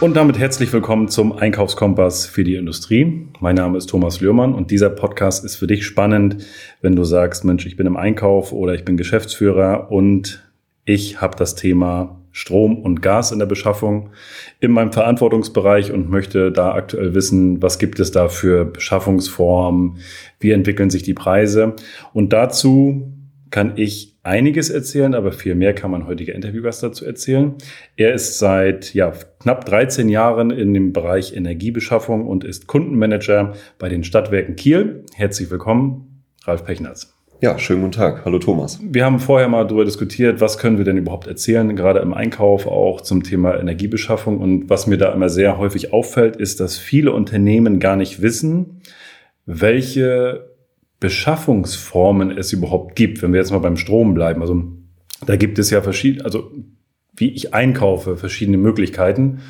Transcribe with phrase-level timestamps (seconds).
[0.00, 3.28] Und damit herzlich willkommen zum Einkaufskompass für die Industrie.
[3.38, 6.38] Mein Name ist Thomas Lührmann und dieser Podcast ist für dich spannend,
[6.80, 10.42] wenn du sagst, Mensch, ich bin im Einkauf oder ich bin Geschäftsführer und
[10.86, 14.08] ich habe das Thema Strom und Gas in der Beschaffung
[14.58, 19.98] in meinem Verantwortungsbereich und möchte da aktuell wissen, was gibt es da für Beschaffungsformen,
[20.38, 21.74] wie entwickeln sich die Preise.
[22.14, 23.12] Und dazu
[23.50, 27.54] kann ich einiges erzählen, aber viel mehr kann mein heutiger Interviewgast dazu erzählen.
[27.96, 33.88] Er ist seit ja, knapp 13 Jahren in dem Bereich Energiebeschaffung und ist Kundenmanager bei
[33.88, 35.04] den Stadtwerken Kiel.
[35.16, 37.12] Herzlich willkommen, Ralf Pechners.
[37.40, 38.24] Ja, schönen guten Tag.
[38.24, 38.78] Hallo Thomas.
[38.80, 42.68] Wir haben vorher mal darüber diskutiert, was können wir denn überhaupt erzählen, gerade im Einkauf
[42.68, 44.38] auch zum Thema Energiebeschaffung.
[44.38, 48.82] Und was mir da immer sehr häufig auffällt, ist, dass viele Unternehmen gar nicht wissen,
[49.46, 50.49] welche
[51.00, 54.42] Beschaffungsformen es überhaupt gibt, wenn wir jetzt mal beim Strom bleiben.
[54.42, 54.62] Also
[55.26, 56.50] da gibt es ja verschiedene, also
[57.16, 59.40] wie ich einkaufe, verschiedene Möglichkeiten.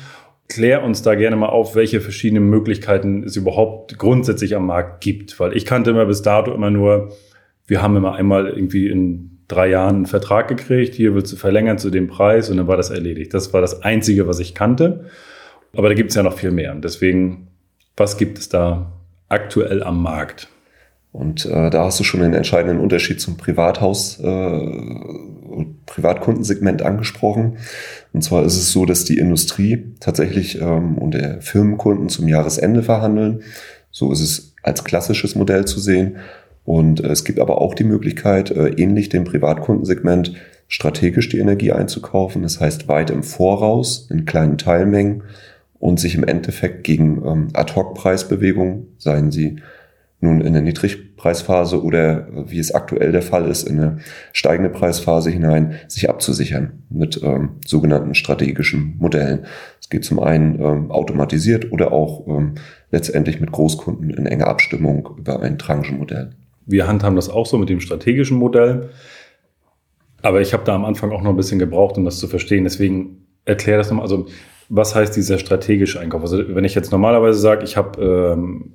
[0.47, 5.39] Klär uns da gerne mal auf, welche verschiedenen Möglichkeiten es überhaupt grundsätzlich am Markt gibt.
[5.39, 7.13] Weil ich kannte immer bis dato immer nur,
[7.67, 11.77] wir haben immer einmal irgendwie in drei Jahren einen Vertrag gekriegt, hier willst du verlängern
[11.77, 13.33] zu dem Preis und dann war das erledigt.
[13.33, 15.05] Das war das Einzige, was ich kannte.
[15.73, 16.71] Aber da gibt es ja noch viel mehr.
[16.73, 17.47] Und deswegen,
[17.97, 18.93] was gibt es da
[19.27, 20.49] aktuell am Markt?
[21.11, 24.69] Und äh, da hast du schon den entscheidenden Unterschied zum Privathaus, äh,
[25.85, 27.57] Privatkundensegment angesprochen.
[28.13, 32.81] Und zwar ist es so, dass die Industrie tatsächlich ähm, und der Firmenkunden zum Jahresende
[32.81, 33.41] verhandeln.
[33.91, 36.17] So ist es als klassisches Modell zu sehen.
[36.63, 40.33] Und äh, es gibt aber auch die Möglichkeit, äh, ähnlich dem Privatkundensegment
[40.69, 42.43] strategisch die Energie einzukaufen.
[42.43, 45.23] Das heißt weit im Voraus in kleinen Teilmengen
[45.79, 49.57] und sich im Endeffekt gegen ähm, Ad-Hoc-Preisbewegungen, seien sie
[50.21, 53.97] nun in eine Niedrigpreisphase oder wie es aktuell der Fall ist, in eine
[54.33, 59.45] steigende Preisphase hinein, sich abzusichern mit ähm, sogenannten strategischen Modellen.
[59.79, 62.55] Es geht zum einen ähm, automatisiert oder auch ähm,
[62.91, 66.35] letztendlich mit Großkunden in enger Abstimmung über ein Tranchenmodell.
[66.65, 68.89] Wir handhaben das auch so mit dem strategischen Modell.
[70.21, 72.63] Aber ich habe da am Anfang auch noch ein bisschen gebraucht, um das zu verstehen.
[72.63, 74.03] Deswegen erkläre das nochmal.
[74.03, 74.27] Also,
[74.69, 76.21] was heißt dieser strategische Einkauf?
[76.21, 78.73] Also, wenn ich jetzt normalerweise sage, ich habe ähm,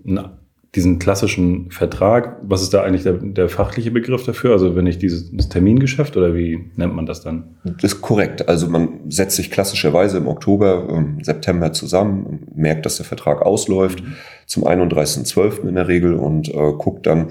[0.77, 4.53] diesen klassischen Vertrag, was ist da eigentlich der, der, fachliche Begriff dafür?
[4.53, 7.57] Also wenn ich dieses Termingeschäft oder wie nennt man das dann?
[7.65, 8.47] Das ist korrekt.
[8.49, 14.03] Also man setzt sich klassischerweise im Oktober, im September zusammen, merkt, dass der Vertrag ausläuft,
[14.03, 14.17] mhm.
[14.45, 15.67] zum 31.12.
[15.67, 17.29] in der Regel und äh, guckt dann,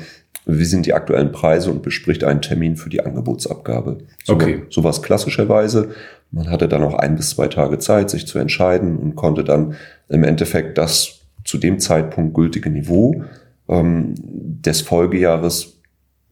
[0.47, 3.99] wie sind die aktuellen Preise und bespricht einen Termin für die Angebotsabgabe.
[4.23, 4.63] So, okay.
[4.69, 5.89] Sowas klassischerweise.
[6.31, 9.75] Man hatte dann auch ein bis zwei Tage Zeit, sich zu entscheiden und konnte dann
[10.09, 11.14] im Endeffekt das
[11.45, 13.23] zu dem Zeitpunkt gültige Niveau
[13.69, 15.81] ähm, des Folgejahres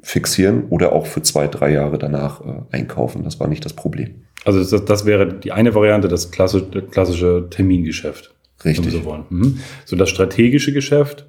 [0.02, 3.24] fixieren oder auch für zwei, drei Jahre danach äh, einkaufen.
[3.24, 4.16] Das war nicht das Problem.
[4.44, 8.34] Also das, das wäre die eine Variante, das klassische, klassische Termingeschäft.
[8.66, 8.92] Richtig.
[8.92, 9.26] So, wollen.
[9.30, 9.60] Mhm.
[9.86, 11.26] so das strategische Geschäft,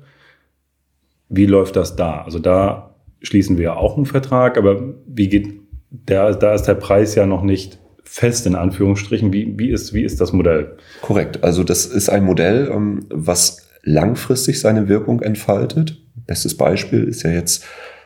[1.28, 2.22] wie läuft das da?
[2.22, 7.15] Also da schließen wir auch einen Vertrag, aber wie geht, da, da ist der Preis
[7.15, 9.33] ja noch nicht fest, in Anführungsstrichen.
[9.33, 10.77] Wie, wie, ist, wie ist das Modell?
[11.03, 11.43] Korrekt.
[11.43, 16.00] Also das ist ein Modell, ähm, was langfristig seine Wirkung entfaltet.
[16.27, 17.65] Bestes Beispiel ist ja jetzt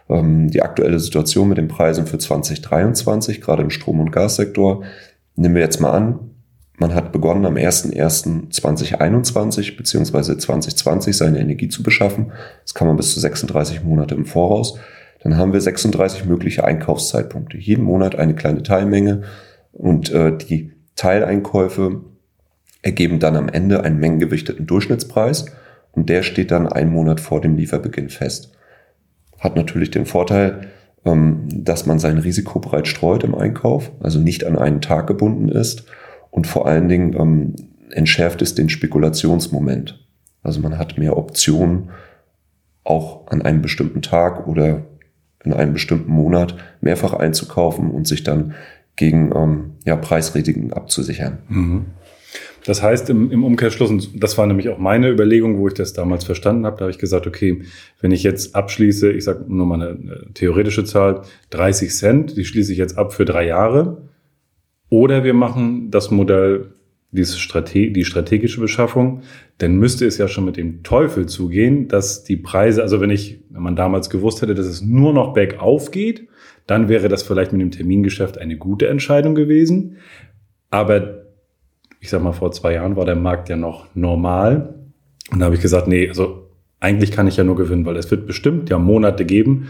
[0.09, 4.83] ähm, die aktuelle Situation mit den Preisen für 2023, gerade im Strom- und Gassektor.
[5.37, 6.19] Nehmen wir jetzt mal an,
[6.78, 12.31] man hat begonnen am 01.01.2021 beziehungsweise 2020 seine Energie zu beschaffen.
[12.62, 14.78] Das kann man bis zu 36 Monate im Voraus.
[15.22, 17.56] Dann haben wir 36 mögliche Einkaufszeitpunkte.
[17.56, 19.22] Jeden Monat eine kleine Teilmenge
[19.72, 22.03] und äh, die Teileinkäufe
[22.83, 25.47] ergeben dann am Ende einen mengengewichteten Durchschnittspreis
[25.98, 28.53] und der steht dann einen Monat vor dem Lieferbeginn fest.
[29.41, 30.69] Hat natürlich den Vorteil,
[31.04, 35.48] ähm, dass man sein Risiko breit streut im Einkauf, also nicht an einen Tag gebunden
[35.48, 35.86] ist
[36.31, 37.56] und vor allen Dingen ähm,
[37.91, 40.06] entschärft es den Spekulationsmoment.
[40.44, 41.91] Also man hat mehr Optionen,
[42.84, 44.82] auch an einem bestimmten Tag oder
[45.44, 48.54] in einem bestimmten Monat mehrfach einzukaufen und sich dann
[48.94, 51.39] gegen ähm, ja, Preisrisiken abzusichern.
[51.48, 51.86] Mhm.
[52.68, 55.94] Das heißt im, im Umkehrschluss, und das war nämlich auch meine Überlegung, wo ich das
[55.94, 57.62] damals verstanden habe, da habe ich gesagt, okay,
[58.03, 62.44] wenn ich jetzt abschließe, ich sage nur mal eine, eine theoretische Zahl, 30 Cent, die
[62.44, 64.03] schließe ich jetzt ab für drei Jahre.
[64.91, 66.74] Oder wir machen das Modell,
[67.10, 69.22] diese Strate die strategische Beschaffung,
[69.56, 73.41] dann müsste es ja schon mit dem Teufel zugehen, dass die Preise, also wenn ich,
[73.48, 76.28] wenn man damals gewusst hätte, dass es nur noch bergauf geht,
[76.66, 79.97] dann wäre das vielleicht mit dem Termingeschäft eine gute Entscheidung gewesen.
[80.68, 81.28] Aber
[82.00, 84.74] ich sag mal, vor zwei Jahren war der Markt ja noch normal.
[85.30, 86.48] Und da habe ich gesagt, nee, also
[86.80, 89.68] eigentlich kann ich ja nur gewinnen, weil es wird bestimmt ja Monate geben,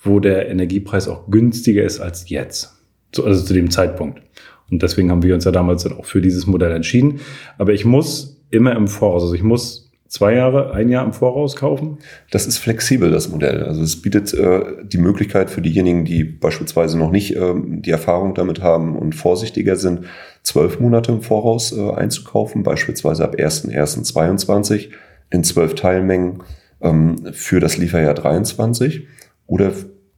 [0.00, 2.72] wo der Energiepreis auch günstiger ist als jetzt.
[3.16, 4.22] Also zu dem Zeitpunkt.
[4.70, 7.20] Und deswegen haben wir uns ja damals dann auch für dieses Modell entschieden.
[7.58, 9.22] Aber ich muss immer im Voraus.
[9.22, 11.98] Also ich muss zwei Jahre, ein Jahr im Voraus kaufen?
[12.30, 13.64] Das ist flexibel, das Modell.
[13.64, 18.34] Also es bietet äh, die Möglichkeit für diejenigen, die beispielsweise noch nicht äh, die Erfahrung
[18.34, 20.06] damit haben und vorsichtiger sind,
[20.42, 24.90] zwölf Monate im Voraus äh, einzukaufen, beispielsweise ab 1.1.22
[25.30, 26.42] in zwölf Teilmengen
[26.80, 29.06] ähm, für das Lieferjahr 23
[29.46, 29.72] oder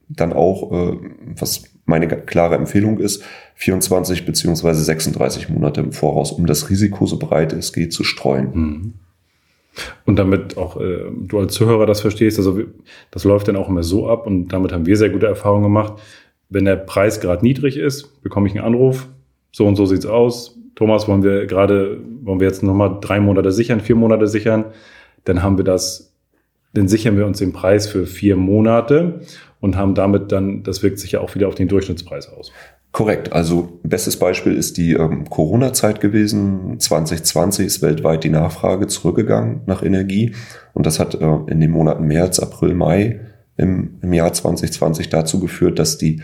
[0.09, 0.97] dann auch, äh,
[1.39, 3.23] was meine klare Empfehlung ist,
[3.55, 8.51] 24 beziehungsweise 36 Monate im Voraus, um das Risiko so breit es geht zu streuen.
[8.53, 8.95] Mhm.
[10.07, 12.61] Und damit auch äh, du als Zuhörer das verstehst, also
[13.11, 15.95] das läuft dann auch immer so ab und damit haben wir sehr gute Erfahrungen gemacht.
[16.49, 19.09] Wenn der Preis gerade niedrig ist, bekomme ich einen Anruf,
[19.53, 20.59] so und so sieht's aus.
[20.75, 24.67] Thomas, wollen wir gerade, wollen wir jetzt nochmal drei Monate sichern, vier Monate sichern?
[25.25, 26.15] Dann haben wir das,
[26.73, 29.21] dann sichern wir uns den Preis für vier Monate
[29.61, 32.53] und haben damit dann, das wirkt sich ja auch wieder auf den Durchschnittspreis aus.
[32.99, 33.33] Korrekt.
[33.33, 36.81] Also bestes Beispiel ist die ähm, Corona-Zeit gewesen.
[36.81, 40.35] 2020 ist weltweit die Nachfrage zurückgegangen nach Energie.
[40.75, 43.21] Und das hat äh, in den Monaten März, April, Mai
[43.57, 46.23] im, im Jahr 2020 dazu geführt, dass die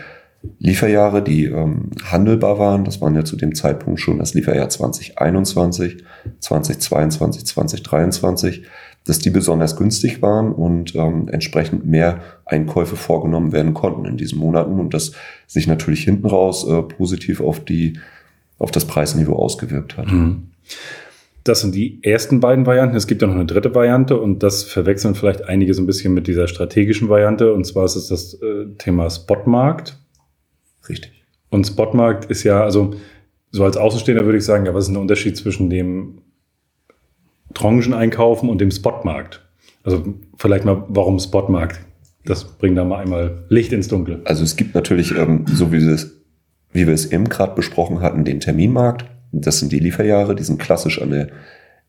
[0.59, 6.03] Lieferjahre, die ähm, handelbar waren, das waren ja zu dem Zeitpunkt schon das Lieferjahr 2021,
[6.41, 8.63] 2022, 2023,
[9.05, 14.39] dass die besonders günstig waren und ähm, entsprechend mehr Einkäufe vorgenommen werden konnten in diesen
[14.39, 15.13] Monaten und das
[15.47, 17.99] sich natürlich hinten raus äh, positiv auf die
[18.57, 20.11] auf das Preisniveau ausgewirkt hat.
[20.11, 20.51] Mhm.
[21.43, 22.95] Das sind die ersten beiden Varianten.
[22.95, 26.13] Es gibt ja noch eine dritte Variante und das verwechseln vielleicht einige so ein bisschen
[26.13, 27.53] mit dieser strategischen Variante.
[27.53, 29.99] Und zwar ist es das äh, Thema Spotmarkt.
[30.89, 31.11] Richtig.
[31.49, 32.95] Und Spotmarkt ist ja, also
[33.51, 36.21] so als Außenstehender würde ich sagen, ja, was ist der Unterschied zwischen dem
[37.55, 39.41] Tranchen einkaufen und dem Spotmarkt?
[39.83, 40.03] Also
[40.37, 41.81] vielleicht mal, warum Spotmarkt?
[42.25, 44.21] Das bringt da mal einmal Licht ins Dunkel.
[44.25, 46.21] Also es gibt natürlich, ähm, so wie, es,
[46.71, 49.05] wie wir es eben gerade besprochen hatten, den Terminmarkt.
[49.31, 51.27] Das sind die Lieferjahre, die sind klassisch an der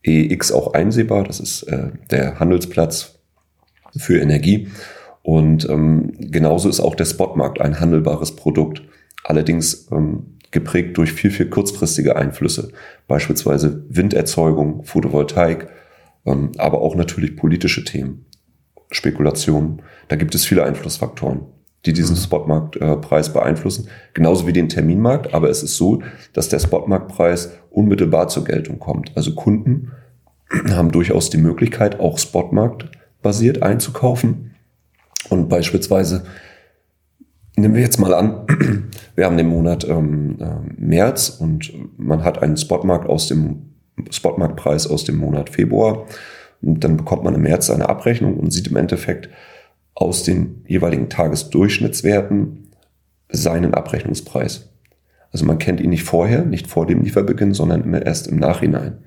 [0.02, 1.24] EX auch einsehbar.
[1.24, 3.18] Das ist äh, der Handelsplatz
[3.96, 4.68] für Energie.
[5.22, 8.82] Und ähm, genauso ist auch der Spotmarkt ein handelbares Produkt.
[9.24, 12.70] Allerdings ähm, geprägt durch viel, viel kurzfristige Einflüsse,
[13.06, 15.68] beispielsweise Winderzeugung, Photovoltaik,
[16.24, 18.24] ähm, aber auch natürlich politische Themen,
[18.90, 19.82] Spekulationen.
[20.08, 21.42] Da gibt es viele Einflussfaktoren,
[21.84, 22.20] die diesen mhm.
[22.20, 25.34] Spotmarktpreis äh, beeinflussen, genauso wie den Terminmarkt.
[25.34, 29.12] Aber es ist so, dass der Spotmarktpreis unmittelbar zur Geltung kommt.
[29.14, 29.92] Also Kunden
[30.70, 32.86] haben durchaus die Möglichkeit, auch Spotmarkt
[33.20, 34.54] basiert einzukaufen
[35.28, 36.24] und beispielsweise,
[37.56, 38.46] nehmen wir jetzt mal an,
[39.14, 43.74] wir haben den Monat ähm, äh, März und man hat einen Spotmarkt aus dem
[44.10, 46.06] Spotmarktpreis aus dem Monat Februar.
[46.62, 49.28] Und dann bekommt man im März eine Abrechnung und sieht im Endeffekt
[49.94, 52.68] aus den jeweiligen Tagesdurchschnittswerten
[53.30, 54.70] seinen Abrechnungspreis.
[55.32, 58.98] Also man kennt ihn nicht vorher, nicht vor dem Lieferbeginn, sondern immer erst im Nachhinein,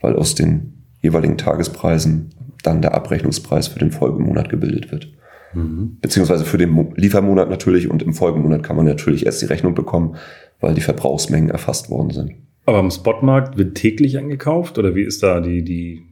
[0.00, 2.30] weil aus den jeweiligen Tagespreisen
[2.62, 5.12] dann der Abrechnungspreis für den Folgemonat gebildet wird.
[5.52, 5.98] Mhm.
[6.00, 10.16] Beziehungsweise für den Liefermonat natürlich und im Folgemonat kann man natürlich erst die Rechnung bekommen,
[10.60, 12.32] weil die Verbrauchsmengen erfasst worden sind.
[12.66, 16.02] Aber im Spotmarkt wird täglich angekauft oder wie ist da die, die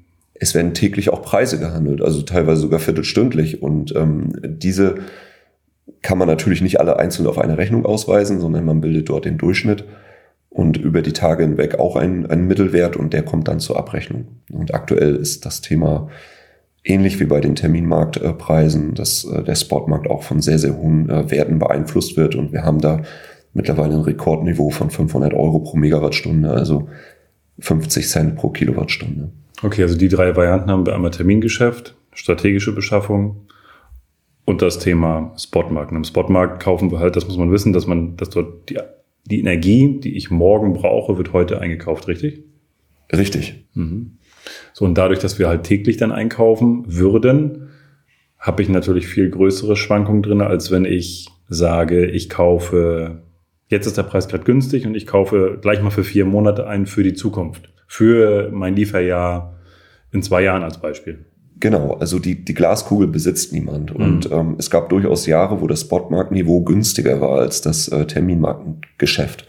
[0.40, 3.62] es werden täglich auch Preise gehandelt, also teilweise sogar viertelstündlich.
[3.62, 4.96] Und ähm, diese
[6.02, 9.38] kann man natürlich nicht alle einzeln auf eine Rechnung ausweisen, sondern man bildet dort den
[9.38, 9.84] Durchschnitt
[10.49, 14.27] und über die Tage hinweg auch einen, einen Mittelwert und der kommt dann zur Abrechnung.
[14.51, 16.08] Und aktuell ist das Thema
[16.85, 21.31] ähnlich wie bei den Terminmarktpreisen, dass äh, der Spotmarkt auch von sehr, sehr hohen äh,
[21.31, 22.35] Werten beeinflusst wird.
[22.35, 23.03] Und wir haben da
[23.53, 26.89] mittlerweile ein Rekordniveau von 500 Euro pro Megawattstunde, also
[27.61, 29.31] 50 Cent pro Kilowattstunde.
[29.63, 33.49] Okay, also die drei Varianten haben wir einmal Termingeschäft, strategische Beschaffung
[34.44, 35.91] und das Thema Spotmarkt.
[35.91, 38.79] Und Im Spotmarkt kaufen wir halt, das muss man wissen, dass man, dass dort die,
[39.27, 42.44] die Energie, die ich morgen brauche, wird heute eingekauft, richtig?
[43.13, 43.65] Richtig.
[43.75, 44.18] Mhm.
[44.72, 47.69] So, und dadurch, dass wir halt täglich dann einkaufen würden,
[48.38, 53.22] habe ich natürlich viel größere Schwankungen drin, als wenn ich sage, ich kaufe,
[53.69, 56.86] jetzt ist der Preis gerade günstig und ich kaufe gleich mal für vier Monate ein
[56.86, 57.70] für die Zukunft.
[57.86, 59.55] Für mein Lieferjahr
[60.12, 61.24] in zwei Jahren als Beispiel.
[61.60, 63.96] Genau, also die, die Glaskugel besitzt niemand.
[63.98, 64.05] Mhm.
[64.05, 69.46] Und ähm, es gab durchaus Jahre, wo das Spotmarktniveau günstiger war als das äh, Terminmarktgeschäft.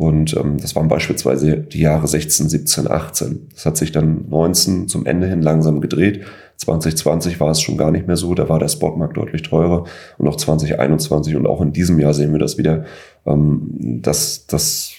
[0.00, 3.48] Und ähm, das waren beispielsweise die Jahre 16, 17, 18.
[3.52, 6.24] Das hat sich dann 19 zum Ende hin langsam gedreht.
[6.56, 9.84] 2020 war es schon gar nicht mehr so, da war der Spotmarkt deutlich teurer.
[10.16, 12.86] Und auch 2021 und auch in diesem Jahr sehen wir das wieder,
[13.26, 13.68] ähm,
[14.00, 14.92] dass, dass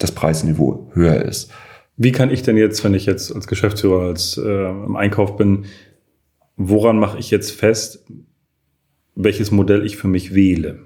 [0.00, 1.52] das Preisniveau höher ist.
[1.96, 5.66] Wie kann ich denn jetzt, wenn ich jetzt als Geschäftsführer als äh, im Einkauf bin,
[6.56, 8.04] woran mache ich jetzt fest,
[9.14, 10.80] welches Modell ich für mich wähle?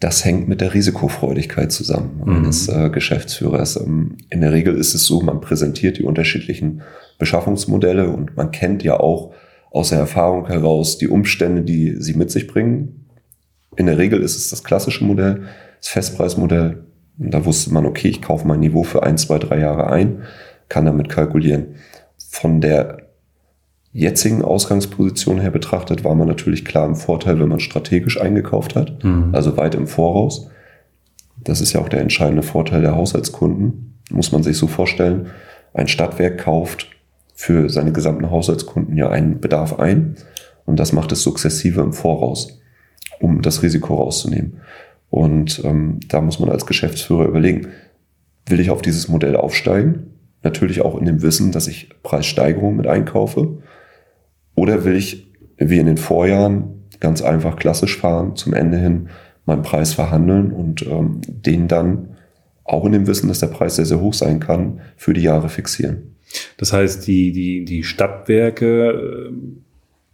[0.00, 2.36] Das hängt mit der Risikofreudigkeit zusammen mhm.
[2.36, 3.76] eines äh, Geschäftsführers.
[3.76, 6.80] Ähm, in der Regel ist es so, man präsentiert die unterschiedlichen
[7.18, 9.34] Beschaffungsmodelle und man kennt ja auch
[9.70, 13.06] aus der Erfahrung heraus die Umstände, die sie mit sich bringen.
[13.76, 15.42] In der Regel ist es das klassische Modell,
[15.78, 16.84] das Festpreismodell.
[17.18, 20.22] Da wusste man, okay, ich kaufe mein Niveau für ein, zwei, drei Jahre ein,
[20.70, 21.74] kann damit kalkulieren.
[22.30, 23.09] Von der
[23.92, 29.02] jetzigen Ausgangsposition her betrachtet, war man natürlich klar im Vorteil, wenn man strategisch eingekauft hat,
[29.02, 29.30] mhm.
[29.32, 30.48] also weit im Voraus.
[31.36, 33.98] Das ist ja auch der entscheidende Vorteil der Haushaltskunden.
[34.10, 35.28] Muss man sich so vorstellen,
[35.74, 36.88] ein Stadtwerk kauft
[37.34, 40.16] für seine gesamten Haushaltskunden ja einen Bedarf ein
[40.66, 42.60] und das macht es sukzessive im Voraus,
[43.18, 44.60] um das Risiko rauszunehmen.
[45.08, 47.68] Und ähm, da muss man als Geschäftsführer überlegen,
[48.46, 50.12] will ich auf dieses Modell aufsteigen?
[50.42, 53.58] Natürlich auch in dem Wissen, dass ich Preissteigerungen mit einkaufe
[54.54, 59.08] oder will ich, wie in den Vorjahren, ganz einfach klassisch fahren, zum Ende hin
[59.46, 62.16] meinen Preis verhandeln und ähm, den dann
[62.64, 65.48] auch in dem Wissen, dass der Preis sehr, sehr hoch sein kann, für die Jahre
[65.48, 66.16] fixieren.
[66.56, 69.32] Das heißt, die, die, die Stadtwerke äh,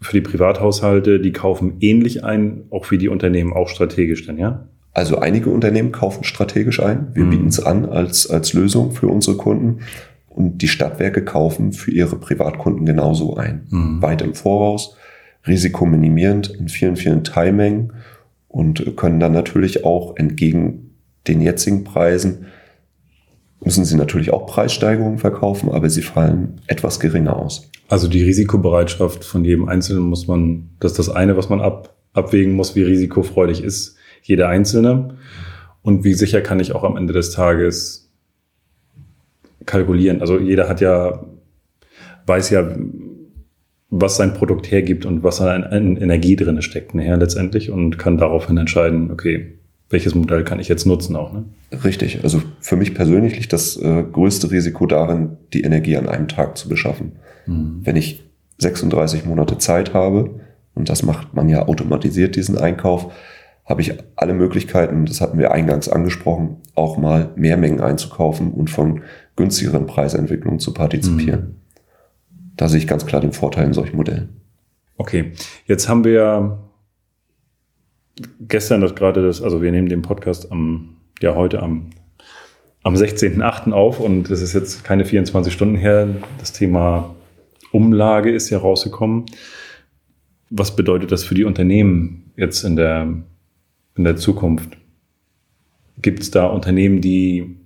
[0.00, 4.68] für die Privathaushalte, die kaufen ähnlich ein, auch wie die Unternehmen, auch strategisch dann, ja?
[4.92, 7.08] Also einige Unternehmen kaufen strategisch ein.
[7.12, 7.30] Wir mhm.
[7.30, 9.80] bieten es an als, als Lösung für unsere Kunden.
[10.36, 13.66] Und die Stadtwerke kaufen für ihre Privatkunden genauso ein.
[13.70, 14.02] Mhm.
[14.02, 14.96] Weit im Voraus,
[15.46, 17.94] risikominimierend in vielen, vielen Teilmengen
[18.46, 20.94] und können dann natürlich auch entgegen
[21.26, 22.46] den jetzigen Preisen
[23.64, 27.70] müssen sie natürlich auch Preissteigerungen verkaufen, aber sie fallen etwas geringer aus.
[27.88, 31.96] Also die Risikobereitschaft von jedem Einzelnen muss man, das ist das eine, was man ab,
[32.12, 35.16] abwägen muss, wie risikofreudig ist jeder Einzelne
[35.82, 38.05] und wie sicher kann ich auch am Ende des Tages
[39.66, 40.20] kalkulieren.
[40.20, 41.24] Also jeder hat ja,
[42.26, 42.76] weiß ja,
[43.90, 48.18] was sein Produkt hergibt und was an, an Energie drin steckt, nachher letztendlich und kann
[48.18, 49.58] daraufhin entscheiden, okay,
[49.88, 51.32] welches Modell kann ich jetzt nutzen auch.
[51.32, 51.44] Ne?
[51.84, 52.24] Richtig.
[52.24, 56.58] Also für mich persönlich liegt das äh, größte Risiko darin, die Energie an einem Tag
[56.58, 57.12] zu beschaffen.
[57.46, 57.82] Mhm.
[57.84, 58.24] Wenn ich
[58.58, 60.40] 36 Monate Zeit habe,
[60.74, 63.12] und das macht man ja automatisiert, diesen Einkauf,
[63.66, 68.70] habe ich alle Möglichkeiten, das hatten wir eingangs angesprochen, auch mal mehr Mengen einzukaufen und
[68.70, 69.02] von
[69.34, 71.40] günstigeren Preisentwicklungen zu partizipieren.
[71.40, 71.54] Mhm.
[72.56, 74.40] Da sehe ich ganz klar den Vorteil in solchen Modellen.
[74.96, 75.32] Okay,
[75.66, 76.58] jetzt haben wir
[78.40, 81.90] gestern das gerade das, also wir nehmen den Podcast am, ja heute am,
[82.82, 83.72] am 16.8.
[83.72, 86.08] auf und es ist jetzt keine 24 Stunden her.
[86.38, 87.14] Das Thema
[87.72, 89.26] Umlage ist ja rausgekommen.
[90.50, 93.12] Was bedeutet das für die Unternehmen jetzt in der,
[93.96, 94.76] in der Zukunft?
[96.00, 97.56] Gibt es da Unternehmen, die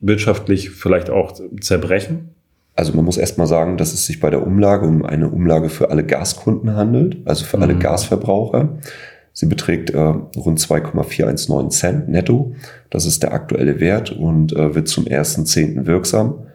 [0.00, 2.30] wirtschaftlich vielleicht auch zerbrechen?
[2.76, 5.90] Also man muss erstmal sagen, dass es sich bei der Umlage um eine Umlage für
[5.90, 7.62] alle Gaskunden handelt, also für mhm.
[7.64, 8.78] alle Gasverbraucher.
[9.32, 12.54] Sie beträgt äh, rund 2,419 Cent netto.
[12.90, 15.86] Das ist der aktuelle Wert und äh, wird zum 1.10.
[15.86, 16.46] wirksam.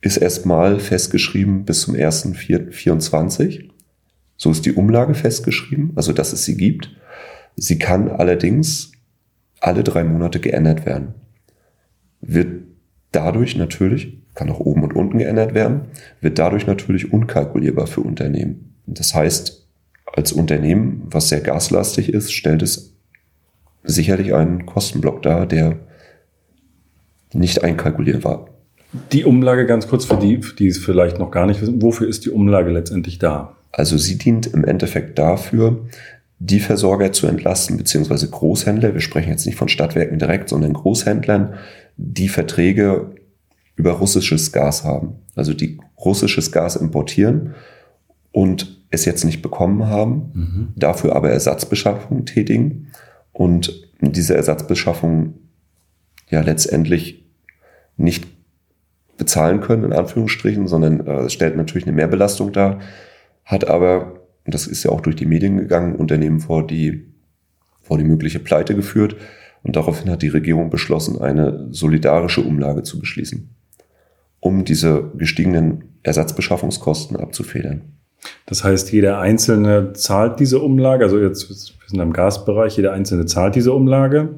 [0.00, 3.70] Ist erstmal festgeschrieben bis zum 1.4.24.
[4.36, 6.90] So ist die Umlage festgeschrieben, also dass es sie gibt.
[7.56, 8.92] Sie kann allerdings
[9.60, 11.14] alle drei Monate geändert werden.
[12.20, 12.64] Wird
[13.12, 15.82] dadurch natürlich, kann auch oben und unten geändert werden,
[16.20, 18.74] wird dadurch natürlich unkalkulierbar für Unternehmen.
[18.86, 19.66] Das heißt,
[20.12, 22.94] als Unternehmen, was sehr gaslastig ist, stellt es
[23.82, 25.78] sicherlich einen Kostenblock dar, der
[27.32, 28.48] nicht einkalkulierbar.
[29.12, 32.24] Die Umlage ganz kurz für die, die es vielleicht noch gar nicht wissen, wofür ist
[32.24, 33.56] die Umlage letztendlich da?
[33.72, 35.86] Also sie dient im Endeffekt dafür,
[36.46, 41.54] die Versorger zu entlasten, beziehungsweise Großhändler, wir sprechen jetzt nicht von Stadtwerken direkt, sondern Großhändlern,
[41.96, 43.14] die Verträge
[43.76, 45.16] über russisches Gas haben.
[45.34, 47.54] Also die russisches Gas importieren
[48.30, 50.72] und es jetzt nicht bekommen haben, mhm.
[50.76, 52.88] dafür aber Ersatzbeschaffung tätigen
[53.32, 55.34] und diese Ersatzbeschaffung
[56.28, 57.24] ja letztendlich
[57.96, 58.26] nicht
[59.16, 62.80] bezahlen können, in Anführungsstrichen, sondern äh, stellt natürlich eine Mehrbelastung dar,
[63.44, 67.06] hat aber, und das ist ja auch durch die Medien gegangen, Unternehmen vor die,
[67.82, 69.16] vor die mögliche Pleite geführt.
[69.62, 73.48] Und daraufhin hat die Regierung beschlossen, eine solidarische Umlage zu beschließen,
[74.40, 77.80] um diese gestiegenen Ersatzbeschaffungskosten abzufedern.
[78.44, 83.26] Das heißt, jeder Einzelne zahlt diese Umlage, also jetzt wir sind im Gasbereich, jeder Einzelne
[83.26, 84.36] zahlt diese Umlage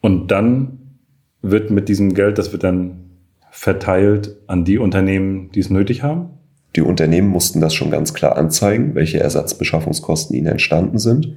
[0.00, 0.78] und dann
[1.42, 3.10] wird mit diesem Geld, das wird dann
[3.50, 6.30] verteilt an die Unternehmen, die es nötig haben?
[6.74, 11.36] Die Unternehmen mussten das schon ganz klar anzeigen, welche Ersatzbeschaffungskosten ihnen entstanden sind.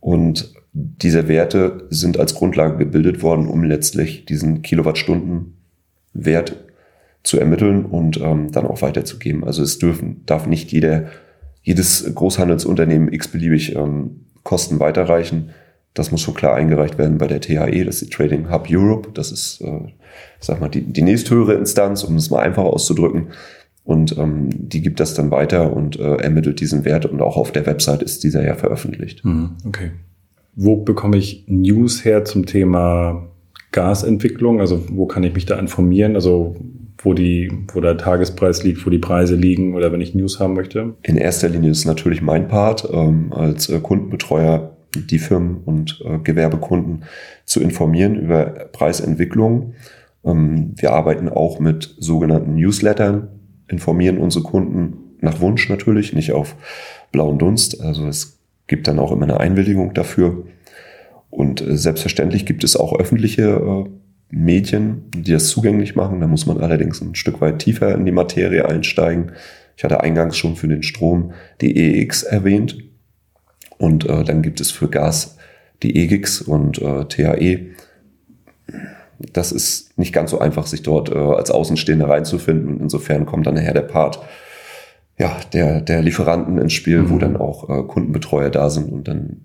[0.00, 6.56] Und diese Werte sind als Grundlage gebildet worden, um letztlich diesen Kilowattstundenwert
[7.22, 9.44] zu ermitteln und ähm, dann auch weiterzugeben.
[9.44, 11.06] Also es dürfen, darf nicht jeder,
[11.62, 15.50] jedes Großhandelsunternehmen x-beliebig ähm, Kosten weiterreichen.
[15.92, 19.10] Das muss schon klar eingereicht werden bei der THE, das ist die Trading Hub Europe.
[19.12, 19.92] Das ist, äh,
[20.38, 23.28] sag mal, die, die nächsthöhere Instanz, um es mal einfach auszudrücken.
[23.90, 27.06] Und ähm, die gibt das dann weiter und äh, ermittelt diesen Wert.
[27.06, 29.24] Und auch auf der Website ist dieser ja veröffentlicht.
[29.24, 29.90] Mhm, okay.
[30.54, 33.26] Wo bekomme ich News her zum Thema
[33.72, 34.60] Gasentwicklung?
[34.60, 36.14] Also wo kann ich mich da informieren?
[36.14, 36.54] Also
[36.98, 40.54] wo, die, wo der Tagespreis liegt, wo die Preise liegen oder wenn ich News haben
[40.54, 40.94] möchte?
[41.02, 46.18] In erster Linie ist natürlich mein Part ähm, als äh, Kundenbetreuer die Firmen und äh,
[46.18, 47.02] Gewerbekunden
[47.44, 49.74] zu informieren über Preisentwicklung.
[50.24, 53.39] Ähm, wir arbeiten auch mit sogenannten Newslettern,
[53.70, 56.56] informieren unsere Kunden nach Wunsch natürlich, nicht auf
[57.12, 57.80] blauen Dunst.
[57.80, 60.44] Also es gibt dann auch immer eine Einwilligung dafür.
[61.30, 63.84] Und äh, selbstverständlich gibt es auch öffentliche äh,
[64.30, 66.20] Medien, die das zugänglich machen.
[66.20, 69.32] Da muss man allerdings ein Stück weit tiefer in die Materie einsteigen.
[69.76, 72.78] Ich hatte eingangs schon für den Strom die EX erwähnt.
[73.78, 75.36] Und äh, dann gibt es für Gas
[75.82, 77.70] die EGIX und äh, THE.
[79.32, 82.80] Das ist nicht ganz so einfach, sich dort äh, als Außenstehender reinzufinden.
[82.80, 84.20] Insofern kommt dann nachher der Part
[85.20, 87.10] ja, der, der Lieferanten ins Spiel, mhm.
[87.10, 89.42] wo dann auch äh, Kundenbetreuer da sind und dann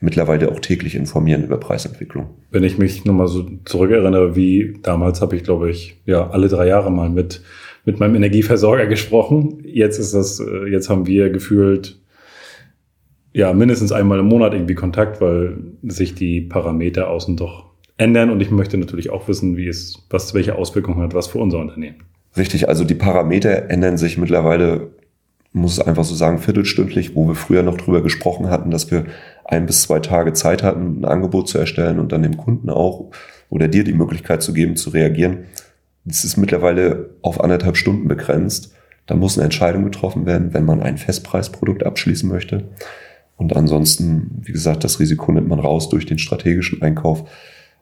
[0.00, 2.26] mittlerweile auch täglich informieren über Preisentwicklung.
[2.50, 6.66] Wenn ich mich nochmal so zurückerinnere, wie damals habe ich, glaube ich, ja, alle drei
[6.66, 7.42] Jahre mal mit,
[7.86, 9.62] mit meinem Energieversorger gesprochen.
[9.64, 11.98] Jetzt ist das, äh, jetzt haben wir gefühlt,
[13.32, 17.69] ja, mindestens einmal im Monat irgendwie Kontakt, weil sich die Parameter außen doch
[18.00, 21.38] ändern und ich möchte natürlich auch wissen, wie es, was, welche Auswirkungen hat was für
[21.38, 22.02] unser Unternehmen.
[22.36, 24.88] Richtig, also die Parameter ändern sich mittlerweile,
[25.52, 29.04] muss es einfach so sagen, viertelstündlich, wo wir früher noch drüber gesprochen hatten, dass wir
[29.44, 33.10] ein bis zwei Tage Zeit hatten, ein Angebot zu erstellen und dann dem Kunden auch
[33.50, 35.44] oder dir die Möglichkeit zu geben, zu reagieren.
[36.04, 38.72] Das ist mittlerweile auf anderthalb Stunden begrenzt.
[39.06, 42.68] Da muss eine Entscheidung getroffen werden, wenn man ein Festpreisprodukt abschließen möchte.
[43.36, 47.24] Und ansonsten, wie gesagt, das Risiko nimmt man raus durch den strategischen Einkauf.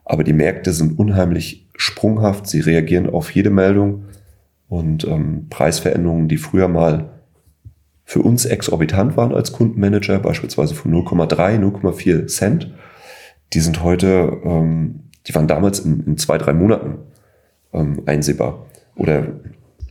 [0.09, 2.47] Aber die Märkte sind unheimlich sprunghaft.
[2.47, 4.05] Sie reagieren auf jede Meldung
[4.67, 7.11] und ähm, Preisveränderungen, die früher mal
[8.05, 12.73] für uns exorbitant waren als Kundenmanager, beispielsweise von 0,3, 0,4 Cent,
[13.53, 16.97] die sind heute, ähm, die waren damals in, in zwei, drei Monaten
[17.71, 19.27] ähm, einsehbar oder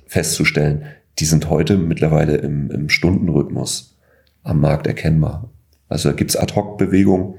[0.08, 0.86] festzustellen.
[1.20, 3.96] Die sind heute mittlerweile im, im Stundenrhythmus
[4.42, 5.48] am Markt erkennbar.
[5.88, 7.34] Also da gibt's Ad-Hoc-Bewegungen.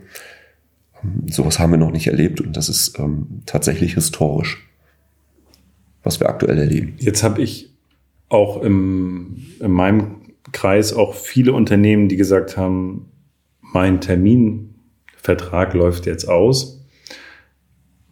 [1.27, 4.69] Sowas haben wir noch nicht erlebt und das ist ähm, tatsächlich historisch
[6.03, 6.95] was wir aktuell erleben.
[6.97, 7.73] Jetzt habe ich
[8.29, 10.15] auch im, in meinem
[10.51, 13.11] Kreis auch viele Unternehmen, die gesagt haben,
[13.61, 16.85] mein Terminvertrag läuft jetzt aus.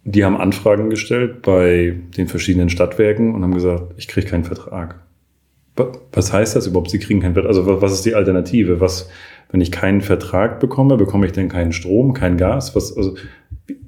[0.03, 5.03] Die haben Anfragen gestellt bei den verschiedenen Stadtwerken und haben gesagt, ich kriege keinen Vertrag.
[6.11, 6.89] Was heißt das überhaupt?
[6.89, 7.49] Sie kriegen keinen Vertrag.
[7.49, 8.79] Also was ist die Alternative?
[8.79, 9.09] Was,
[9.49, 12.75] wenn ich keinen Vertrag bekomme, bekomme ich denn keinen Strom, kein Gas?
[12.75, 13.15] Was, also,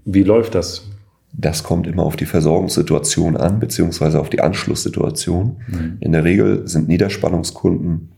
[0.05, 0.89] wie, läuft das?
[1.33, 5.57] Das kommt immer auf die Versorgungssituation an, beziehungsweise auf die Anschlusssituation.
[5.67, 5.97] Mhm.
[5.99, 8.09] In der Regel sind Niederspannungskunden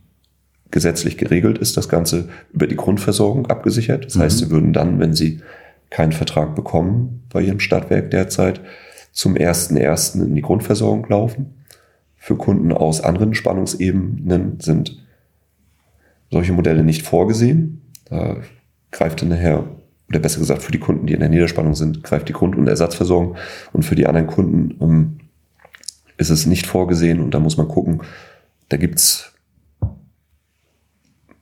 [0.69, 4.06] gesetzlich geregelt, ist das Ganze über die Grundversorgung abgesichert.
[4.06, 4.21] Das mhm.
[4.21, 5.41] heißt, sie würden dann, wenn sie
[5.89, 8.62] keinen Vertrag bekommen bei ihrem Stadtwerk derzeit,
[9.12, 11.65] zum ersten ersten in die Grundversorgung laufen.
[12.15, 15.01] Für Kunden aus anderen Spannungsebenen sind
[16.32, 17.82] solche Modelle nicht vorgesehen.
[18.06, 18.38] Da
[18.91, 19.65] greift dann nachher
[20.10, 22.67] oder besser gesagt für die Kunden, die in der Niederspannung sind, greift die Grund- und
[22.67, 23.38] Ersatzversorgung
[23.72, 25.17] und für die anderen Kunden ähm,
[26.17, 28.02] ist es nicht vorgesehen und da muss man gucken,
[28.67, 29.34] da gibt's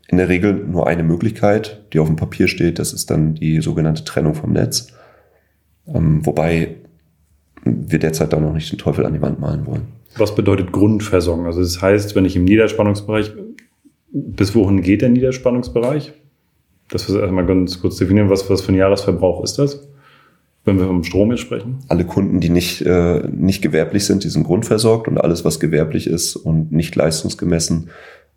[0.07, 3.59] in der Regel nur eine Möglichkeit, die auf dem Papier steht, das ist dann die
[3.61, 4.93] sogenannte Trennung vom Netz,
[5.87, 6.75] ähm, wobei
[7.63, 9.87] wir derzeit da noch nicht den Teufel an die Wand malen wollen.
[10.17, 11.45] Was bedeutet Grundversorgung?
[11.45, 13.31] Also das heißt, wenn ich im Niederspannungsbereich,
[14.11, 16.13] bis wohin geht der Niederspannungsbereich?
[16.89, 19.87] Das wir erstmal ganz kurz definieren, was, was für ein Jahresverbrauch ist das?
[20.65, 21.79] Wenn wir vom Strom jetzt sprechen?
[21.87, 26.07] Alle Kunden, die nicht, äh, nicht gewerblich sind, die sind grundversorgt und alles, was gewerblich
[26.07, 27.89] ist und nicht leistungsgemessen,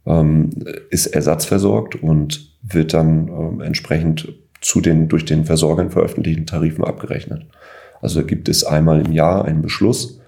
[0.06, 0.50] ähm,
[0.90, 7.46] ist ersatzversorgt und wird dann ähm, entsprechend zu den durch den Versorgern veröffentlichten Tarifen abgerechnet.
[8.00, 10.20] Also gibt es einmal im Jahr einen Beschluss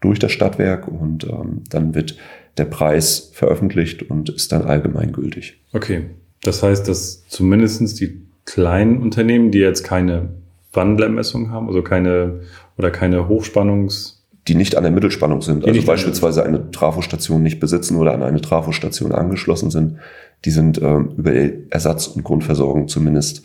[0.00, 2.16] durch das Stadtwerk und ähm, dann wird
[2.58, 5.60] der Preis veröffentlicht und ist dann allgemeingültig.
[5.72, 6.10] Okay,
[6.42, 10.30] das heißt, dass zumindest die kleinen Unternehmen, die jetzt keine
[10.72, 12.40] Wandlermessung haben, also keine
[12.76, 14.16] oder keine Hochspannungs-
[14.48, 18.22] die nicht an der Mittelspannung sind, die also beispielsweise eine Trafostation nicht besitzen oder an
[18.22, 19.96] eine Trafostation angeschlossen sind,
[20.44, 21.32] die sind ähm, über
[21.70, 23.44] Ersatz- und Grundversorgung zumindest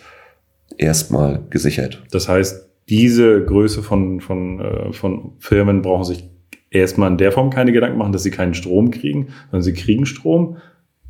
[0.77, 2.03] erstmal gesichert.
[2.11, 6.29] Das heißt, diese Größe von, von, äh, von Firmen brauchen sich
[6.71, 10.05] erstmal in der Form keine Gedanken machen, dass sie keinen Strom kriegen, sondern sie kriegen
[10.05, 10.57] Strom,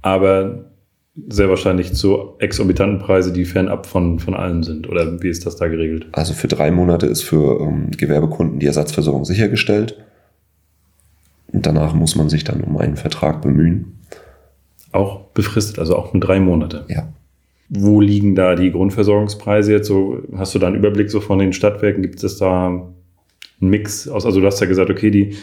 [0.02, 0.66] aber
[1.30, 4.90] sehr wahrscheinlich zu exorbitanten Preise, die fernab von, von allen sind.
[4.90, 6.08] Oder wie ist das da geregelt?
[6.14, 9.98] Also für drei Monate ist für ähm, Gewerbekunden die Ersatzversorgung sichergestellt.
[11.52, 14.00] Und danach muss man sich dann um einen Vertrag bemühen.
[14.94, 16.86] Auch befristet, also auch nur drei Monate.
[16.88, 17.10] Ja.
[17.68, 20.20] Wo liegen da die Grundversorgungspreise jetzt so?
[20.36, 22.02] Hast du da einen Überblick so von den Stadtwerken?
[22.02, 22.88] Gibt es da
[23.62, 24.26] einen Mix aus?
[24.26, 25.36] Also du hast ja gesagt, okay, die,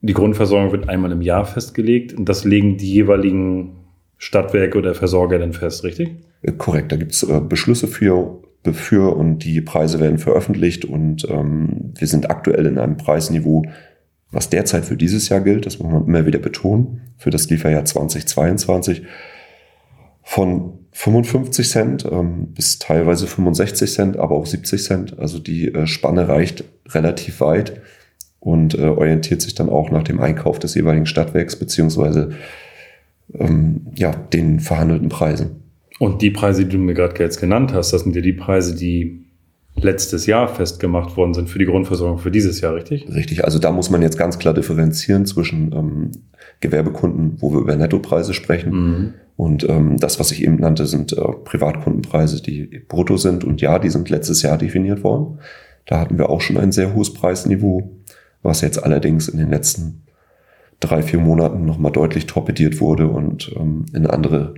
[0.00, 3.76] die Grundversorgung wird einmal im Jahr festgelegt und das legen die jeweiligen
[4.18, 6.10] Stadtwerke oder Versorger dann fest, richtig?
[6.42, 8.42] Äh, korrekt, da gibt es äh, Beschlüsse für,
[8.72, 13.64] für und die Preise werden veröffentlicht und ähm, wir sind aktuell in einem Preisniveau,
[14.30, 17.84] was derzeit für dieses Jahr gilt, das muss man immer wieder betonen, für das Lieferjahr
[17.84, 19.02] 2022
[20.22, 25.18] von 55 Cent ähm, bis teilweise 65 Cent, aber auch 70 Cent.
[25.18, 27.80] Also die äh, Spanne reicht relativ weit
[28.40, 32.30] und äh, orientiert sich dann auch nach dem Einkauf des jeweiligen Stadtwerks beziehungsweise
[33.34, 35.62] ähm, ja, den verhandelten Preisen.
[35.98, 38.74] Und die Preise, die du mir gerade jetzt genannt hast, das sind ja die Preise,
[38.74, 39.24] die
[39.76, 43.06] letztes Jahr festgemacht worden sind für die Grundversorgung für dieses Jahr, richtig?
[43.12, 46.10] Richtig, also da muss man jetzt ganz klar differenzieren zwischen ähm,
[46.60, 49.14] Gewerbekunden, wo wir über Nettopreise sprechen, mhm.
[49.36, 53.44] und ähm, das, was ich eben nannte, sind äh, Privatkundenpreise, die brutto sind.
[53.44, 55.38] Und ja, die sind letztes Jahr definiert worden.
[55.86, 57.90] Da hatten wir auch schon ein sehr hohes Preisniveau,
[58.42, 60.02] was jetzt allerdings in den letzten
[60.80, 64.54] drei, vier Monaten nochmal deutlich torpediert wurde und ähm, in andere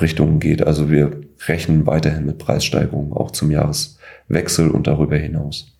[0.00, 0.66] Richtungen geht.
[0.66, 5.74] Also wir rechnen weiterhin mit Preissteigerungen auch zum Jahreswechsel und darüber hinaus.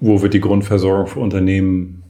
[0.00, 2.02] Wo wird die Grundversorgung für Unternehmen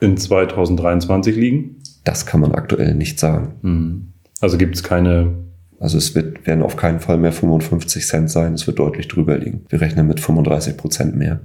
[0.00, 1.76] in 2023 liegen?
[2.04, 3.54] Das kann man aktuell nicht sagen.
[3.62, 4.08] Mhm.
[4.40, 5.45] Also gibt es keine.
[5.78, 9.36] Also es wird, werden auf keinen Fall mehr 55 Cent sein, es wird deutlich drüber
[9.36, 9.66] liegen.
[9.68, 11.40] Wir rechnen mit 35 Prozent mehr.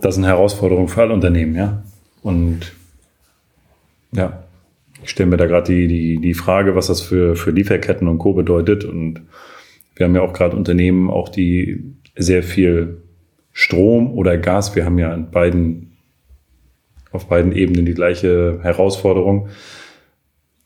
[0.00, 1.82] Das ist eine Herausforderung für alle Unternehmen, ja.
[2.22, 2.72] Und
[4.12, 4.42] ja,
[5.02, 8.18] ich stelle mir da gerade die, die, die Frage, was das für, für Lieferketten und
[8.18, 8.34] Co.
[8.34, 8.84] bedeutet.
[8.84, 9.22] Und
[9.94, 13.02] wir haben ja auch gerade Unternehmen, auch die sehr viel
[13.52, 15.92] Strom oder Gas, wir haben ja an beiden,
[17.12, 19.48] auf beiden Ebenen die gleiche Herausforderung,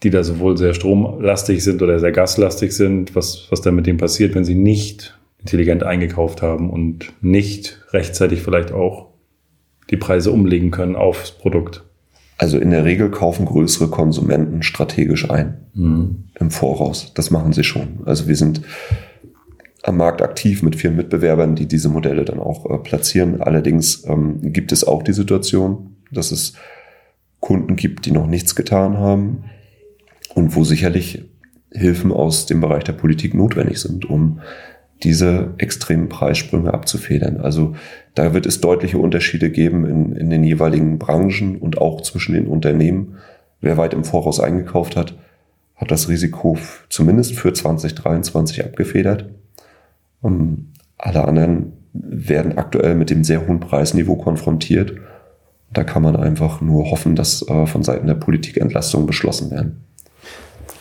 [0.05, 3.97] die da sowohl sehr stromlastig sind oder sehr gaslastig sind, was, was dann mit dem
[3.97, 9.09] passiert, wenn sie nicht intelligent eingekauft haben und nicht rechtzeitig vielleicht auch
[9.91, 11.85] die Preise umlegen können aufs Produkt.
[12.37, 16.25] Also in der Regel kaufen größere Konsumenten strategisch ein mhm.
[16.39, 17.13] im Voraus.
[17.15, 18.01] Das machen sie schon.
[18.05, 18.63] Also wir sind
[19.83, 23.41] am Markt aktiv mit vielen Mitbewerbern, die diese Modelle dann auch äh, platzieren.
[23.41, 26.55] Allerdings ähm, gibt es auch die Situation, dass es
[27.41, 29.45] Kunden gibt, die noch nichts getan haben
[30.35, 31.25] und wo sicherlich
[31.73, 34.41] Hilfen aus dem Bereich der Politik notwendig sind, um
[35.03, 37.41] diese extremen Preissprünge abzufedern.
[37.41, 37.75] Also
[38.15, 42.47] da wird es deutliche Unterschiede geben in, in den jeweiligen Branchen und auch zwischen den
[42.47, 43.17] Unternehmen.
[43.61, 45.17] Wer weit im Voraus eingekauft hat,
[45.75, 46.57] hat das Risiko
[46.89, 49.31] zumindest für 2023 abgefedert.
[50.21, 54.95] Und alle anderen werden aktuell mit dem sehr hohen Preisniveau konfrontiert.
[55.73, 59.85] Da kann man einfach nur hoffen, dass äh, von Seiten der Politik Entlastungen beschlossen werden.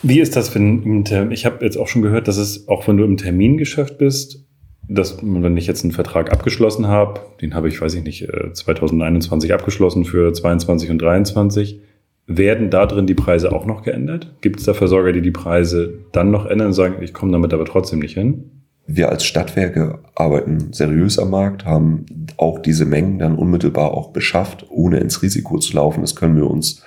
[0.06, 3.04] Wie ist das, wenn ich habe jetzt auch schon gehört, dass es auch wenn du
[3.04, 4.44] im Termingeschäft bist,
[4.86, 9.48] dass wenn ich jetzt einen Vertrag abgeschlossen habe, den habe ich, weiß ich nicht, 2021
[9.48, 11.80] äh, abgeschlossen für 22 und 23,
[12.26, 14.34] werden da drin die Preise auch noch geändert?
[14.42, 17.54] Gibt es da Versorger, die die Preise dann noch ändern und sagen, ich komme damit
[17.54, 18.50] aber trotzdem nicht hin?
[18.86, 22.04] Wir als Stadtwerke arbeiten seriös am Markt, haben
[22.36, 26.02] auch diese Mengen dann unmittelbar auch beschafft, ohne ins Risiko zu laufen.
[26.02, 26.82] Das können wir uns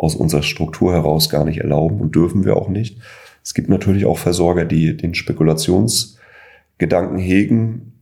[0.00, 2.96] aus unserer Struktur heraus gar nicht erlauben und dürfen wir auch nicht.
[3.44, 7.92] Es gibt natürlich auch Versorger, die den Spekulationsgedanken hegen,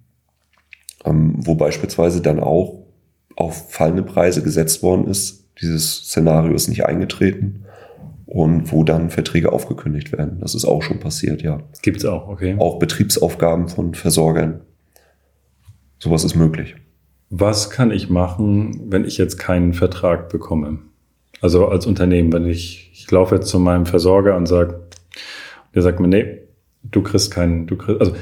[1.04, 2.84] ähm, wo beispielsweise dann auch
[3.34, 5.44] auf fallende Preise gesetzt worden ist.
[5.60, 7.64] Dieses Szenario ist nicht eingetreten
[8.26, 10.38] und wo dann Verträge aufgekündigt werden.
[10.40, 11.62] Das ist auch schon passiert, ja.
[11.82, 12.54] Gibt es auch, okay.
[12.60, 14.60] Auch Betriebsaufgaben von Versorgern.
[15.98, 16.76] Sowas ist möglich.
[17.28, 20.78] Was kann ich machen, wenn ich jetzt keinen Vertrag bekomme?
[21.40, 24.80] Also als Unternehmen, wenn ich, ich laufe jetzt zu meinem Versorger und sage,
[25.74, 26.38] der sagt mir, nee,
[26.82, 28.14] du kriegst keinen, du kriegst, also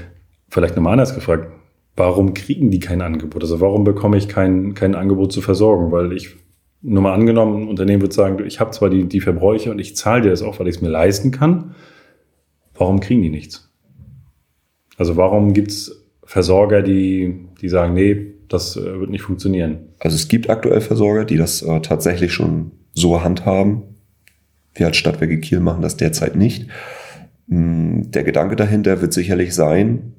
[0.48, 1.50] vielleicht nochmal anders gefragt,
[1.96, 3.42] warum kriegen die kein Angebot?
[3.42, 5.92] Also warum bekomme ich kein, kein Angebot zu versorgen?
[5.92, 6.37] Weil ich,
[6.83, 9.96] nur mal angenommen, ein Unternehmen wird sagen, ich habe zwar die, die Verbräuche und ich
[9.96, 11.74] zahle dir das auch, weil ich es mir leisten kann.
[12.74, 13.72] Warum kriegen die nichts?
[14.98, 19.88] Also warum gibt's Versorger, die, die sagen, nee, das äh, wird nicht funktionieren?
[19.98, 23.82] Also es gibt aktuell Versorger, die das äh, tatsächlich schon so handhaben.
[24.74, 26.68] Wir als Stadtwerke Kiel machen das derzeit nicht.
[27.48, 30.14] Hm, der Gedanke dahinter wird sicherlich sein,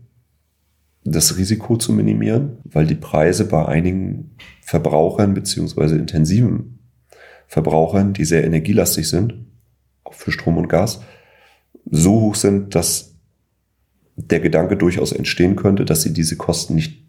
[1.03, 6.79] das Risiko zu minimieren, weil die Preise bei einigen Verbrauchern beziehungsweise intensiven
[7.47, 9.33] Verbrauchern, die sehr energielastig sind,
[10.03, 11.01] auch für Strom und Gas,
[11.89, 13.15] so hoch sind, dass
[14.17, 17.05] der Gedanke durchaus entstehen könnte, dass sie diese Kosten nicht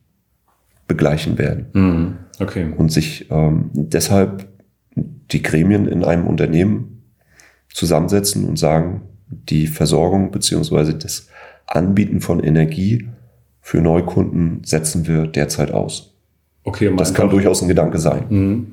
[0.87, 1.67] begleichen werden.
[1.73, 2.17] Mhm.
[2.39, 2.73] Okay.
[2.77, 4.47] Und sich ähm, deshalb
[5.31, 7.03] die Gremien in einem Unternehmen
[7.73, 11.29] zusammensetzen und sagen, die Versorgung beziehungsweise das
[11.67, 13.09] Anbieten von Energie
[13.61, 16.15] für Neukunden setzen wir derzeit aus.
[16.65, 18.25] Okay, das kann durchaus ein Gedanke sein.
[18.29, 18.67] Mhm.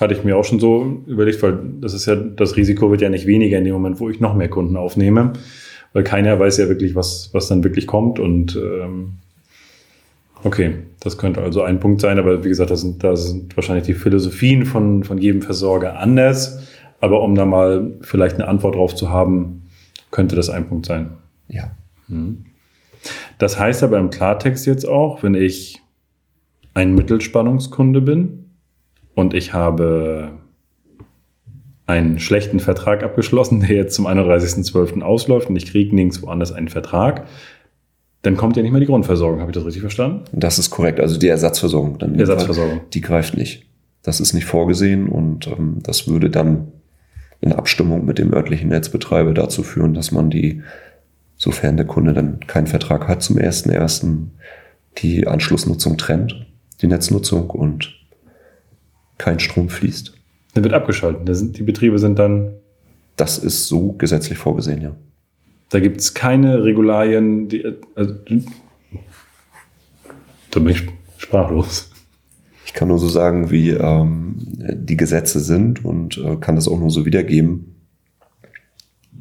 [0.00, 3.08] Hatte ich mir auch schon so überlegt, weil das ist ja, das Risiko wird ja
[3.08, 5.32] nicht weniger in dem Moment, wo ich noch mehr Kunden aufnehme,
[5.92, 9.14] weil keiner weiß ja wirklich, was, was dann wirklich kommt und ähm,
[10.44, 13.86] okay, das könnte also ein Punkt sein, aber wie gesagt, da sind, da sind wahrscheinlich
[13.86, 16.68] die Philosophien von, von jedem Versorger anders,
[17.00, 19.68] aber um da mal vielleicht eine Antwort drauf zu haben,
[20.10, 21.10] könnte das ein Punkt sein.
[21.48, 21.72] Ja.
[22.08, 22.44] Mhm.
[23.38, 25.82] Das heißt aber im Klartext jetzt auch, wenn ich
[26.72, 28.44] ein Mittelspannungskunde bin,
[29.14, 30.32] und ich habe
[31.86, 35.02] einen schlechten Vertrag abgeschlossen, der jetzt zum 31.12.
[35.02, 37.26] ausläuft und ich kriege nirgendwo anders einen Vertrag,
[38.24, 39.40] dann kommt ja nicht mehr die Grundversorgung.
[39.40, 40.24] Habe ich das richtig verstanden?
[40.32, 40.98] Das ist korrekt.
[40.98, 41.98] Also die Ersatzversorgung.
[41.98, 42.80] Dann Ersatzversorgung.
[42.92, 43.66] Die greift nicht.
[44.02, 46.72] Das ist nicht vorgesehen und ähm, das würde dann
[47.42, 50.62] in Abstimmung mit dem örtlichen Netzbetreiber dazu führen, dass man die,
[51.36, 54.28] sofern der Kunde dann keinen Vertrag hat zum 1.1.,
[54.98, 56.46] die Anschlussnutzung trennt,
[56.80, 57.94] die Netznutzung und
[59.18, 60.14] kein Strom fließt.
[60.54, 61.56] Dann wird abgeschaltet.
[61.58, 62.54] Die Betriebe sind dann.
[63.16, 64.96] Das ist so gesetzlich vorgesehen, ja.
[65.70, 67.64] Da gibt es keine Regularien, die.
[67.94, 68.14] Also,
[70.50, 70.86] da bin ich
[71.18, 71.90] sprachlos.
[72.66, 76.78] Ich kann nur so sagen, wie ähm, die Gesetze sind und äh, kann das auch
[76.78, 77.74] nur so wiedergeben.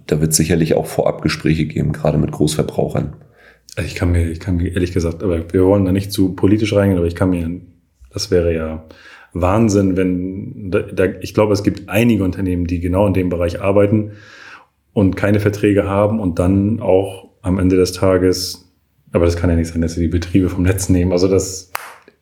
[0.07, 3.15] Da wird sicherlich auch Vorabgespräche geben, gerade mit Großverbrauchern.
[3.75, 6.33] Also ich kann mir, ich kann mir ehrlich gesagt, aber wir wollen da nicht zu
[6.33, 7.61] politisch reingehen, aber ich kann mir,
[8.11, 8.85] das wäre ja
[9.33, 13.61] Wahnsinn, wenn da, da, ich glaube, es gibt einige Unternehmen, die genau in dem Bereich
[13.61, 14.11] arbeiten
[14.93, 18.71] und keine Verträge haben und dann auch am Ende des Tages,
[19.11, 21.11] aber das kann ja nicht sein, dass sie die Betriebe vom Netz nehmen.
[21.11, 21.71] Also das,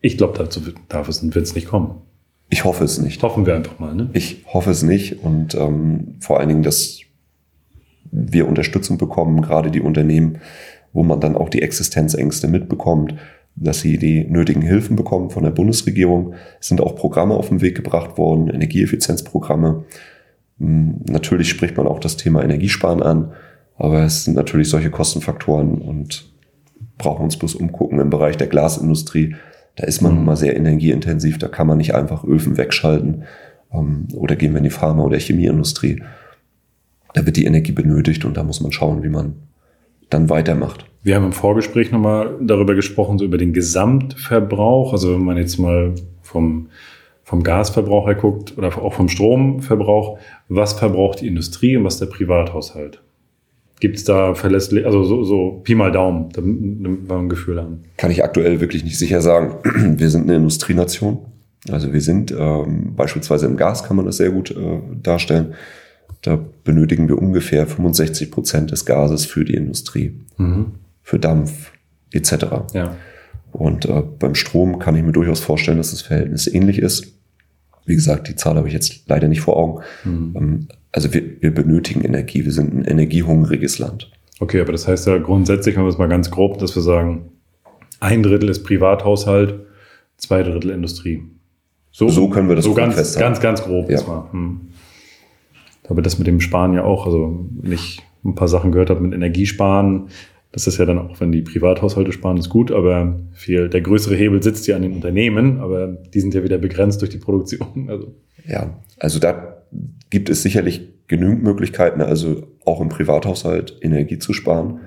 [0.00, 1.94] ich glaube, dazu darf es und wird es nicht kommen.
[2.50, 3.22] Ich hoffe es nicht.
[3.22, 3.94] Hoffen wir einfach mal.
[3.94, 4.10] Ne?
[4.12, 7.00] Ich hoffe es nicht und ähm, vor allen Dingen, dass
[8.10, 10.38] wir Unterstützung bekommen, gerade die Unternehmen,
[10.92, 13.14] wo man dann auch die Existenzängste mitbekommt
[13.56, 16.34] dass sie die nötigen Hilfen bekommen von der Bundesregierung.
[16.60, 19.84] Es sind auch Programme auf den Weg gebracht worden, Energieeffizienzprogramme.
[20.62, 23.32] Hm, natürlich spricht man auch das Thema Energiesparen an,
[23.76, 26.30] aber es sind natürlich solche Kostenfaktoren und
[26.98, 29.34] brauchen uns bloß umgucken im Bereich der Glasindustrie.
[29.74, 30.24] Da ist man mhm.
[30.24, 33.24] mal sehr energieintensiv, da kann man nicht einfach Öfen wegschalten
[33.72, 36.02] ähm, oder gehen wir in die Pharma- oder Chemieindustrie.
[37.14, 39.34] Da wird die Energie benötigt und da muss man schauen, wie man
[40.10, 40.86] dann weitermacht.
[41.02, 44.92] Wir haben im Vorgespräch nochmal darüber gesprochen, so über den Gesamtverbrauch.
[44.92, 46.68] Also wenn man jetzt mal vom,
[47.32, 50.18] vom Gasverbrauch her guckt oder auch vom Stromverbrauch,
[50.50, 53.00] was verbraucht die Industrie und was der Privathaushalt?
[53.80, 57.84] Gibt es da verlässlich, also so, so Pi mal Daumen, damit wir ein Gefühl haben?
[57.96, 59.54] Kann ich aktuell wirklich nicht sicher sagen.
[59.98, 61.20] Wir sind eine Industrienation.
[61.70, 65.54] Also wir sind ähm, beispielsweise im Gas kann man das sehr gut äh, darstellen.
[66.20, 70.72] Da benötigen wir ungefähr 65 Prozent des Gases für die Industrie, mhm.
[71.02, 71.72] für Dampf
[72.10, 72.32] etc.
[72.74, 72.96] Ja.
[73.52, 77.21] Und äh, beim Strom kann ich mir durchaus vorstellen, dass das Verhältnis ähnlich ist.
[77.84, 79.82] Wie gesagt, die Zahl habe ich jetzt leider nicht vor Augen.
[80.04, 80.36] Mhm.
[80.36, 82.44] Ähm, also wir, wir benötigen Energie.
[82.44, 84.10] Wir sind ein energiehungriges Land.
[84.40, 87.30] Okay, aber das heißt ja grundsätzlich, wenn wir es mal ganz grob, dass wir sagen,
[88.00, 89.60] ein Drittel ist Privathaushalt,
[90.16, 91.22] zwei Drittel Industrie.
[91.90, 93.28] So, so können wir das so ganz, festhalten.
[93.28, 93.90] ganz, ganz grob.
[93.90, 94.28] Ja.
[94.32, 94.72] Hm
[95.88, 99.00] aber das mit dem Sparen ja auch, also wenn ich ein paar Sachen gehört habe
[99.00, 100.08] mit Energiesparen,
[100.52, 104.14] das ist ja dann auch, wenn die Privathaushalte sparen, ist gut, aber viel, der größere
[104.14, 107.62] Hebel sitzt ja an den Unternehmen, aber die sind ja wieder begrenzt durch die Produktion.
[107.88, 108.14] Also.
[108.46, 109.62] Ja, also da
[110.10, 114.80] gibt es sicherlich genügend Möglichkeiten, also auch im Privathaushalt Energie zu sparen.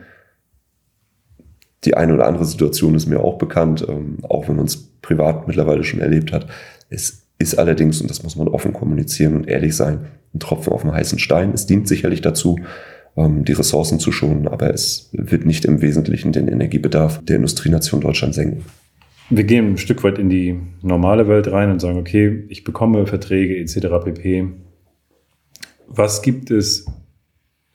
[1.83, 5.47] Die eine oder andere Situation ist mir auch bekannt, ähm, auch wenn man es privat
[5.47, 6.47] mittlerweile schon erlebt hat.
[6.89, 10.81] Es ist allerdings, und das muss man offen kommunizieren und ehrlich sein, ein Tropfen auf
[10.81, 11.51] dem heißen Stein.
[11.53, 12.59] Es dient sicherlich dazu,
[13.17, 18.35] die Ressourcen zu schonen, aber es wird nicht im Wesentlichen den Energiebedarf der Industrienation Deutschland
[18.35, 18.65] senken.
[19.29, 23.07] Wir gehen ein Stück weit in die normale Welt rein und sagen, okay, ich bekomme
[23.07, 24.03] Verträge etc.
[24.03, 24.47] pp.
[25.87, 26.85] Was gibt es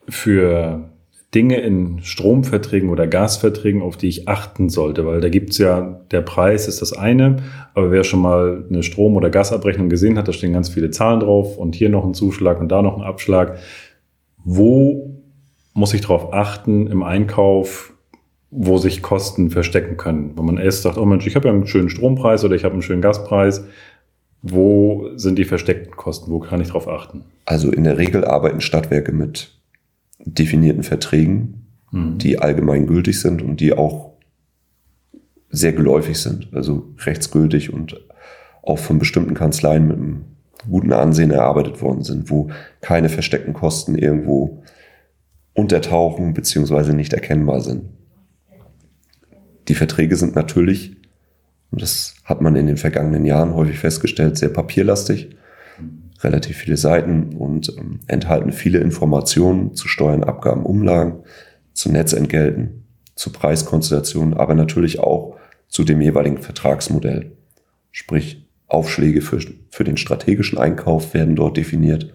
[0.07, 0.91] für
[1.33, 6.21] Dinge in Stromverträgen oder Gasverträgen, auf die ich achten sollte, weil da gibt's ja, der
[6.21, 7.37] Preis ist das eine,
[7.73, 11.21] aber wer schon mal eine Strom- oder Gasabrechnung gesehen hat, da stehen ganz viele Zahlen
[11.21, 13.57] drauf und hier noch ein Zuschlag und da noch ein Abschlag.
[14.43, 15.10] Wo
[15.73, 17.93] muss ich darauf achten im Einkauf,
[18.49, 20.37] wo sich Kosten verstecken können?
[20.37, 22.73] Wenn man erst sagt, oh Mensch, ich habe ja einen schönen Strompreis oder ich habe
[22.73, 23.63] einen schönen Gaspreis,
[24.41, 26.31] wo sind die versteckten Kosten?
[26.31, 27.23] Wo kann ich darauf achten?
[27.45, 29.55] Also in der Regel arbeiten Stadtwerke mit
[30.19, 32.17] definierten Verträgen, mhm.
[32.17, 34.11] die allgemein gültig sind und die auch
[35.49, 37.99] sehr geläufig sind, also rechtsgültig und
[38.63, 40.25] auch von bestimmten Kanzleien mit einem
[40.69, 42.49] guten Ansehen erarbeitet worden sind, wo
[42.81, 44.63] keine versteckten Kosten irgendwo
[45.61, 47.83] untertauchen beziehungsweise nicht erkennbar sind.
[49.67, 50.97] Die Verträge sind natürlich,
[51.71, 55.29] und das hat man in den vergangenen Jahren häufig festgestellt, sehr papierlastig,
[56.21, 61.23] relativ viele Seiten und ähm, enthalten viele Informationen zu Steuern, Abgaben, Umlagen,
[61.73, 67.31] zu Netzentgelten, zu Preiskonstellationen, aber natürlich auch zu dem jeweiligen Vertragsmodell.
[67.91, 72.13] Sprich, Aufschläge für, für den strategischen Einkauf werden dort definiert,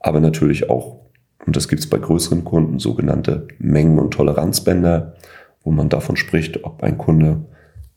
[0.00, 1.05] aber natürlich auch,
[1.46, 5.14] und das gibt es bei größeren Kunden, sogenannte Mengen- und Toleranzbänder,
[5.62, 7.44] wo man davon spricht, ob ein Kunde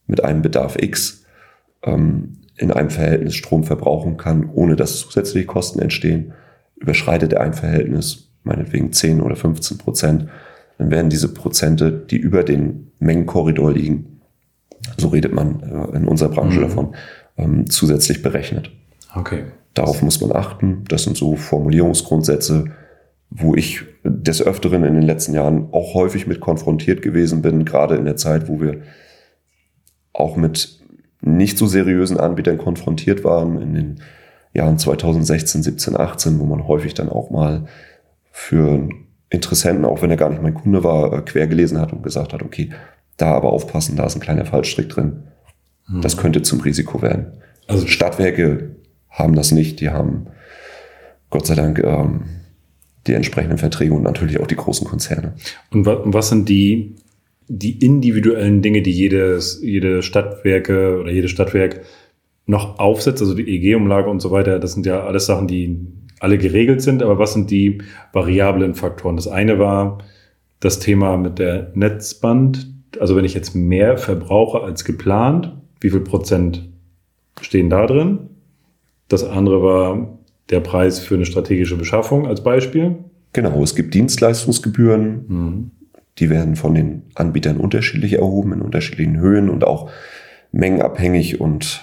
[0.07, 1.25] mit einem Bedarf X
[1.83, 6.33] ähm, in einem Verhältnis Strom verbrauchen kann, ohne dass zusätzliche Kosten entstehen.
[6.75, 10.27] Überschreitet er ein Verhältnis, meinetwegen 10 oder 15 Prozent,
[10.77, 14.21] dann werden diese Prozente, die über den Mengenkorridor liegen,
[14.97, 16.63] so redet man äh, in unserer Branche mhm.
[16.63, 16.95] davon,
[17.37, 18.71] ähm, zusätzlich berechnet.
[19.13, 19.43] Okay.
[19.73, 20.83] Darauf muss man achten.
[20.87, 22.65] Das sind so Formulierungsgrundsätze,
[23.29, 27.95] wo ich des Öfteren in den letzten Jahren auch häufig mit konfrontiert gewesen bin, gerade
[27.95, 28.81] in der Zeit, wo wir
[30.13, 30.79] auch mit
[31.21, 34.01] nicht so seriösen Anbietern konfrontiert waren, in den
[34.53, 37.65] Jahren 2016, 17, 18, wo man häufig dann auch mal
[38.31, 38.89] für
[39.29, 42.33] Interessenten, auch wenn er gar nicht mein Kunde war, äh, quer gelesen hat und gesagt
[42.33, 42.71] hat, okay,
[43.17, 45.23] da aber aufpassen, da ist ein kleiner Fallstrick drin.
[45.87, 46.01] Mhm.
[46.01, 47.33] Das könnte zum Risiko werden.
[47.67, 48.75] Also Stadtwerke
[49.09, 50.27] haben das nicht, die haben
[51.29, 52.38] Gott sei Dank ähm,
[53.07, 55.33] die entsprechenden Verträge und natürlich auch die großen Konzerne.
[55.71, 56.95] Und was sind die,
[57.47, 61.81] die individuellen Dinge, die jedes, jede Stadtwerke oder jedes Stadtwerk
[62.45, 65.79] noch aufsetzt, also die EG-Umlage und so weiter, das sind ja alles Sachen, die
[66.19, 67.81] alle geregelt sind, aber was sind die
[68.11, 69.15] variablen Faktoren?
[69.15, 69.99] Das eine war
[70.59, 72.67] das Thema mit der Netzband,
[72.99, 76.67] also wenn ich jetzt mehr verbrauche als geplant, wie viel Prozent
[77.39, 78.29] stehen da drin?
[79.07, 80.18] Das andere war
[80.49, 82.97] der Preis für eine strategische Beschaffung als Beispiel.
[83.33, 85.71] Genau, es gibt Dienstleistungsgebühren, mhm.
[86.17, 89.91] die werden von den Anbietern unterschiedlich erhoben, in unterschiedlichen Höhen und auch
[90.51, 91.81] mengenabhängig und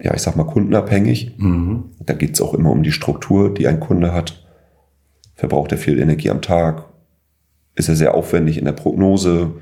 [0.00, 1.38] ja, ich sag mal kundenabhängig.
[1.38, 1.84] Mhm.
[2.00, 4.44] Da geht es auch immer um die Struktur, die ein Kunde hat.
[5.34, 6.86] Verbraucht er viel Energie am Tag?
[7.74, 9.52] Ist er sehr aufwendig in der Prognose?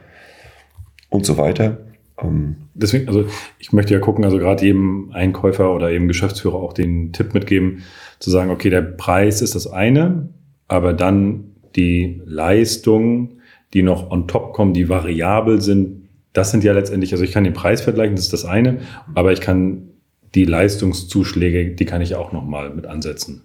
[1.11, 1.79] Und so weiter.
[2.23, 3.27] Ähm, Deswegen, also
[3.59, 7.83] ich möchte ja gucken, also gerade jedem Einkäufer oder eben Geschäftsführer auch den Tipp mitgeben,
[8.19, 10.29] zu sagen, okay, der Preis ist das eine,
[10.67, 13.41] aber dann die Leistungen,
[13.75, 17.45] die noch on top kommen, die variabel sind, das sind ja letztendlich, also ich kann
[17.45, 18.79] den Preis vergleichen, das ist das eine,
[19.15, 19.89] aber ich kann
[20.35, 23.43] die Leistungszuschläge, die kann ich auch nochmal mit ansetzen.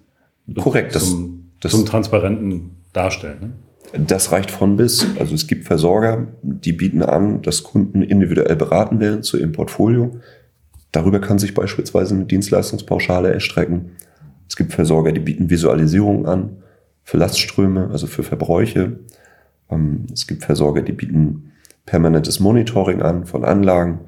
[0.54, 0.92] Korrekt.
[0.92, 3.40] Zum, das, zum transparenten Darstellen.
[3.40, 3.52] Ne?
[3.98, 5.06] Das reicht von bis.
[5.18, 10.16] Also es gibt Versorger, die bieten an, dass Kunden individuell beraten werden zu ihrem Portfolio.
[10.92, 13.92] Darüber kann sich beispielsweise eine Dienstleistungspauschale erstrecken.
[14.48, 16.62] Es gibt Versorger, die bieten Visualisierung an
[17.02, 18.98] für Lastströme, also für Verbräuche.
[19.70, 21.52] Ähm, es gibt Versorger, die bieten
[21.84, 24.00] permanentes Monitoring an von Anlagen.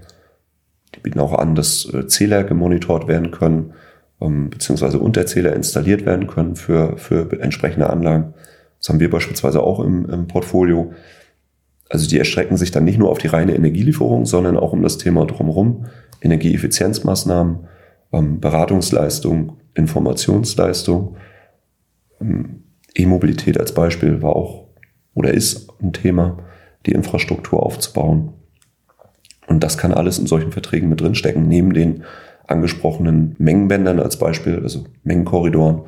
[0.95, 3.75] Die bieten auch an, dass äh, Zähler gemonitort werden können,
[4.21, 8.35] ähm, beziehungsweise Unterzähler installiert werden können für, für entsprechende Anlagen.
[8.79, 10.93] Das haben wir beispielsweise auch im, im Portfolio.
[11.89, 14.99] Also die erstrecken sich dann nicht nur auf die reine Energielieferung, sondern auch um das
[14.99, 15.87] Thema drumherum.
[16.21, 17.69] Energieeffizienzmaßnahmen,
[18.13, 21.17] ähm, Beratungsleistung, Informationsleistung.
[22.21, 22.65] Ähm,
[22.95, 24.69] E-Mobilität als Beispiel war auch
[25.15, 26.39] oder ist ein Thema,
[26.87, 28.35] die Infrastruktur aufzubauen.
[29.47, 32.05] Und das kann alles in solchen Verträgen mit drinstecken, neben den
[32.47, 35.83] angesprochenen Mengenbändern als Beispiel, also Mengenkorridoren,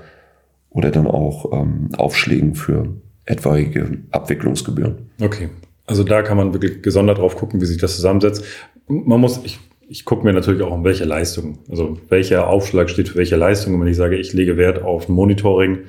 [0.71, 2.89] oder dann auch ähm, Aufschlägen für
[3.25, 5.11] etwaige Abwicklungsgebühren.
[5.21, 5.51] Okay.
[5.87, 8.45] Also da kann man wirklich gesondert drauf gucken, wie sich das zusammensetzt.
[8.87, 13.09] Man muss, ich, ich gucke mir natürlich auch um welche Leistung, also welcher Aufschlag steht
[13.09, 13.75] für welche Leistung.
[13.75, 15.81] Und wenn ich sage, ich lege Wert auf Monitoring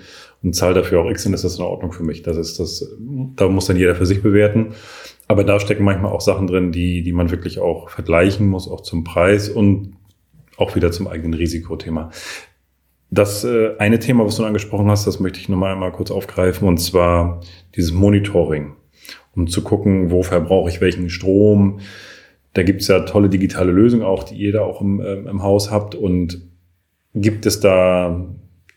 [0.42, 2.24] und zahle dafür auch X, dann ist das in Ordnung für mich.
[2.24, 2.96] Das ist das,
[3.36, 4.74] da muss dann jeder für sich bewerten.
[5.28, 8.82] Aber da stecken manchmal auch Sachen drin, die, die man wirklich auch vergleichen muss, auch
[8.82, 9.94] zum Preis und
[10.58, 12.12] auch wieder zum eigenen Risikothema.
[13.14, 16.66] Das äh, eine Thema, was du angesprochen hast, das möchte ich nochmal einmal kurz aufgreifen,
[16.68, 17.42] und zwar
[17.76, 18.74] dieses Monitoring,
[19.36, 21.82] um zu gucken, wo verbrauche ich welchen Strom.
[22.54, 25.44] Da gibt es ja tolle digitale Lösungen auch, die ihr da auch im, ähm, im
[25.44, 25.94] Haus habt.
[25.94, 26.42] Und
[27.14, 28.26] gibt es da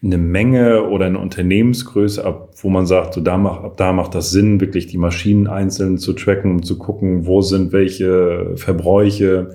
[0.03, 4.15] eine Menge oder eine Unternehmensgröße, ab wo man sagt, so da macht, ab da macht
[4.17, 9.55] das Sinn, wirklich die Maschinen einzeln zu tracken, um zu gucken, wo sind welche Verbräuche,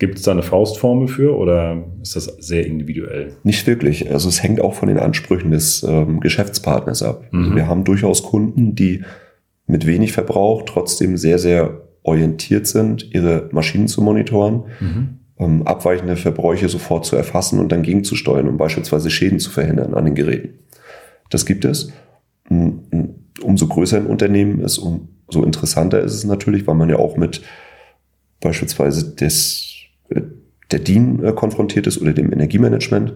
[0.00, 3.34] Gibt es da eine Faustformel für oder ist das sehr individuell?
[3.44, 4.10] Nicht wirklich.
[4.10, 7.24] Also es hängt auch von den Ansprüchen des ähm, Geschäftspartners ab.
[7.24, 7.44] Also mhm.
[7.44, 9.04] Also wir haben durchaus Kunden, die
[9.66, 15.08] mit wenig Verbrauch trotzdem sehr, sehr orientiert sind, ihre Maschinen zu monitoren, mhm.
[15.38, 20.06] ähm, abweichende Verbräuche sofort zu erfassen und dann gegenzusteuern, um beispielsweise Schäden zu verhindern an
[20.06, 20.60] den Geräten.
[21.28, 21.92] Das gibt es.
[23.42, 27.42] Umso größer ein Unternehmen ist, umso interessanter ist es natürlich, weil man ja auch mit
[28.40, 29.69] beispielsweise des,
[30.70, 33.14] der DIN äh, konfrontiert ist oder dem Energiemanagement.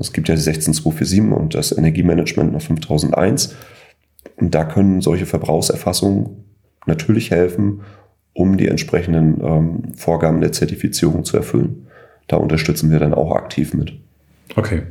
[0.00, 3.54] Es gibt ja die 16247 und das Energiemanagement nach 5001.
[4.36, 6.44] Und da können solche Verbrauchserfassungen
[6.86, 7.82] natürlich helfen,
[8.32, 11.86] um die entsprechenden ähm, Vorgaben der Zertifizierung zu erfüllen.
[12.26, 13.92] Da unterstützen wir dann auch aktiv mit.
[14.56, 14.82] Okay.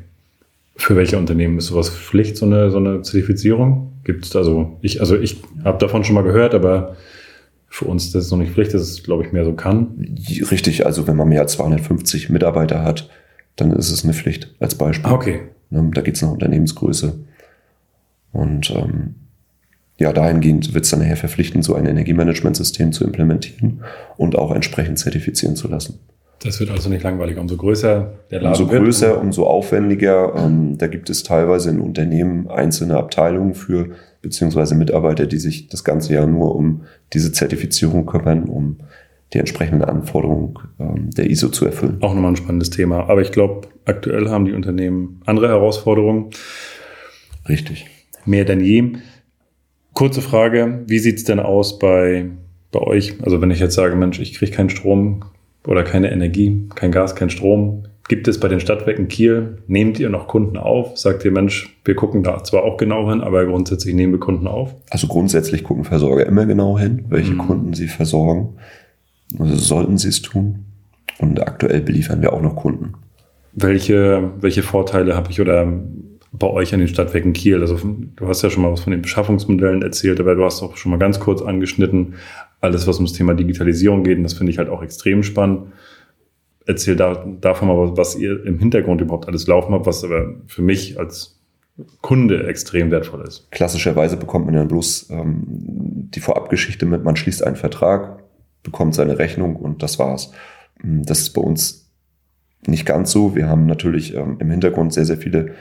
[0.76, 3.92] Für welche Unternehmen ist sowas Pflicht, so eine, so eine Zertifizierung?
[4.06, 6.96] Gibt es also ich, also ich habe davon schon mal gehört, aber
[7.74, 10.16] für uns das ist noch nicht Pflicht, das ist, glaube ich, mehr so kann.
[10.52, 13.10] Richtig, also wenn man mehr als 250 Mitarbeiter hat,
[13.56, 15.12] dann ist es eine Pflicht als Beispiel.
[15.12, 15.40] Okay.
[15.72, 17.16] Ne, da geht es nach Unternehmensgröße.
[18.32, 19.16] Und ähm,
[19.98, 23.82] ja, dahingehend wird es dann nachher verpflichtend, so ein Energiemanagementsystem zu implementieren
[24.18, 25.98] und auch entsprechend zertifizieren zu lassen.
[26.44, 27.40] Das wird also nicht langweilig.
[27.40, 29.22] Umso größer der Laden Umso größer, wird.
[29.22, 30.36] umso aufwendiger.
[30.36, 35.84] Ähm, da gibt es teilweise in Unternehmen einzelne Abteilungen für, beziehungsweise Mitarbeiter, die sich das
[35.84, 38.78] ganze Jahr nur um diese Zertifizierung kümmern, um
[39.34, 41.98] die entsprechenden Anforderungen ähm, der ISO zu erfüllen.
[42.02, 43.10] Auch nochmal ein spannendes Thema.
[43.10, 46.32] Aber ich glaube, aktuell haben die Unternehmen andere Herausforderungen.
[47.48, 47.88] Richtig.
[48.26, 48.94] Mehr denn je.
[49.94, 52.30] Kurze Frage, wie sieht's denn aus bei,
[52.72, 53.22] bei euch?
[53.24, 55.26] Also wenn ich jetzt sage, Mensch, ich kriege keinen Strom
[55.68, 60.10] oder keine Energie, kein Gas, kein Strom, gibt es bei den Stadtwerken Kiel, nehmt ihr
[60.10, 60.98] noch Kunden auf?
[60.98, 64.48] Sagt ihr, Mensch, wir gucken da zwar auch genau hin, aber grundsätzlich nehmen wir Kunden
[64.48, 64.76] auf?
[64.90, 67.40] Also grundsätzlich gucken Versorger immer genau hin, welche mhm.
[67.40, 68.58] Kunden sie versorgen.
[69.40, 70.66] Also sollten sie es tun.
[71.20, 72.94] Und aktuell beliefern wir auch noch Kunden.
[73.54, 75.72] Welche, welche Vorteile habe ich oder
[76.32, 77.62] bei euch an den Stadtwerken Kiel?
[77.62, 77.78] Also
[78.16, 80.92] du hast ja schon mal was von den Beschaffungsmodellen erzählt, aber du hast auch schon
[80.92, 82.16] mal ganz kurz angeschnitten,
[82.62, 84.18] alles, was ums Thema Digitalisierung geht.
[84.18, 85.68] Und das finde ich halt auch extrem spannend.
[86.66, 90.62] Erzähl da, davon mal, was ihr im Hintergrund überhaupt alles laufen habt, was aber für
[90.62, 91.40] mich als
[92.02, 93.52] Kunde extrem wertvoll ist.
[93.52, 98.24] Klassischerweise bekommt man ja bloß ähm, die Vorabgeschichte mit, man schließt einen Vertrag,
[98.62, 100.32] bekommt seine Rechnung und das war's.
[100.82, 101.92] Das ist bei uns
[102.68, 103.36] nicht ganz so.
[103.36, 105.54] Wir haben natürlich ähm, im Hintergrund sehr, sehr viele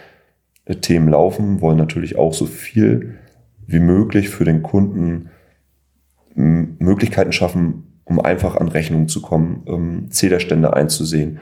[0.81, 3.19] Themen laufen, wollen natürlich auch so viel
[3.67, 5.31] wie möglich für den Kunden
[6.35, 11.41] Möglichkeiten schaffen, um einfach an Rechnungen zu kommen, um Zählerstände einzusehen,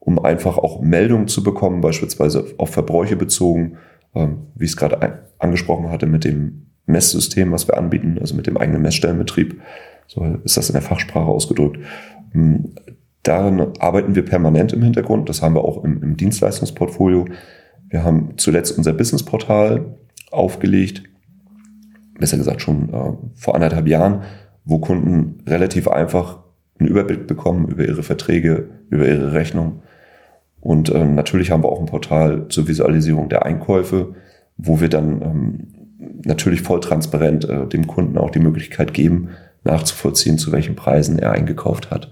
[0.00, 3.76] um einfach auch Meldungen zu bekommen, beispielsweise auf Verbräuche bezogen,
[4.16, 8.48] ähm, wie ich es gerade angesprochen hatte mit dem Messsystem, was wir anbieten, also mit
[8.48, 9.60] dem eigenen Messstellenbetrieb,
[10.08, 11.78] so ist das in der Fachsprache ausgedrückt.
[13.22, 17.26] Daran arbeiten wir permanent im Hintergrund, das haben wir auch im, im Dienstleistungsportfolio.
[17.88, 19.94] Wir haben zuletzt unser Businessportal
[20.32, 21.04] aufgelegt,
[22.18, 24.22] besser gesagt schon äh, vor anderthalb Jahren,
[24.68, 26.40] wo Kunden relativ einfach
[26.78, 29.82] einen Überblick bekommen über ihre Verträge, über ihre Rechnung.
[30.60, 34.14] Und äh, natürlich haben wir auch ein Portal zur Visualisierung der Einkäufe,
[34.58, 35.68] wo wir dann ähm,
[36.22, 39.30] natürlich voll transparent äh, dem Kunden auch die Möglichkeit geben,
[39.64, 42.10] nachzuvollziehen, zu welchen Preisen er eingekauft hat.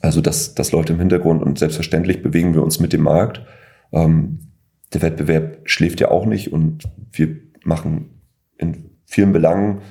[0.00, 3.42] Also das, das läuft im Hintergrund und selbstverständlich bewegen wir uns mit dem Markt.
[3.92, 4.38] Ähm,
[4.94, 8.22] der Wettbewerb schläft ja auch nicht und wir machen
[8.56, 9.82] in vielen Belangen,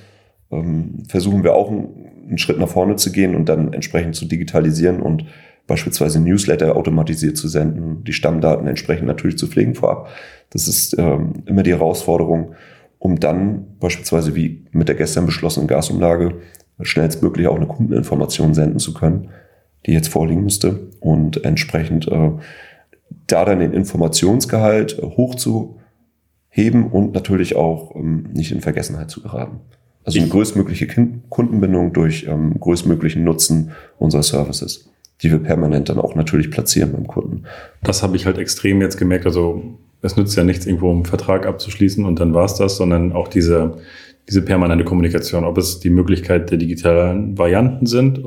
[0.52, 5.02] ähm, versuchen wir auch einen, Schritt nach vorne zu gehen und dann entsprechend zu digitalisieren
[5.02, 5.26] und
[5.68, 10.08] beispielsweise Newsletter automatisiert zu senden, die Stammdaten entsprechend natürlich zu pflegen vorab.
[10.50, 12.56] Das ist ähm, immer die Herausforderung,
[13.00, 16.36] um dann beispielsweise wie mit der gestern beschlossenen Gasumlage
[16.82, 19.30] schnellstmöglich auch eine Kundeninformation senden zu können,
[19.86, 22.32] die jetzt vorliegen müsste und entsprechend äh,
[23.28, 29.60] da dann den Informationsgehalt hochzuheben und natürlich auch ähm, nicht in Vergessenheit zu geraten.
[30.04, 30.88] Also eine größtmögliche
[31.30, 34.90] Kundenbindung durch ähm, größtmöglichen Nutzen unserer Services,
[35.22, 37.44] die wir permanent dann auch natürlich platzieren beim Kunden.
[37.84, 39.26] Das habe ich halt extrem jetzt gemerkt.
[39.26, 39.64] Also
[40.02, 43.28] es nützt ja nichts, irgendwo einen Vertrag abzuschließen und dann war es das, sondern auch
[43.28, 43.78] diese,
[44.28, 48.22] diese permanente Kommunikation, ob es die Möglichkeit der digitalen Varianten sind,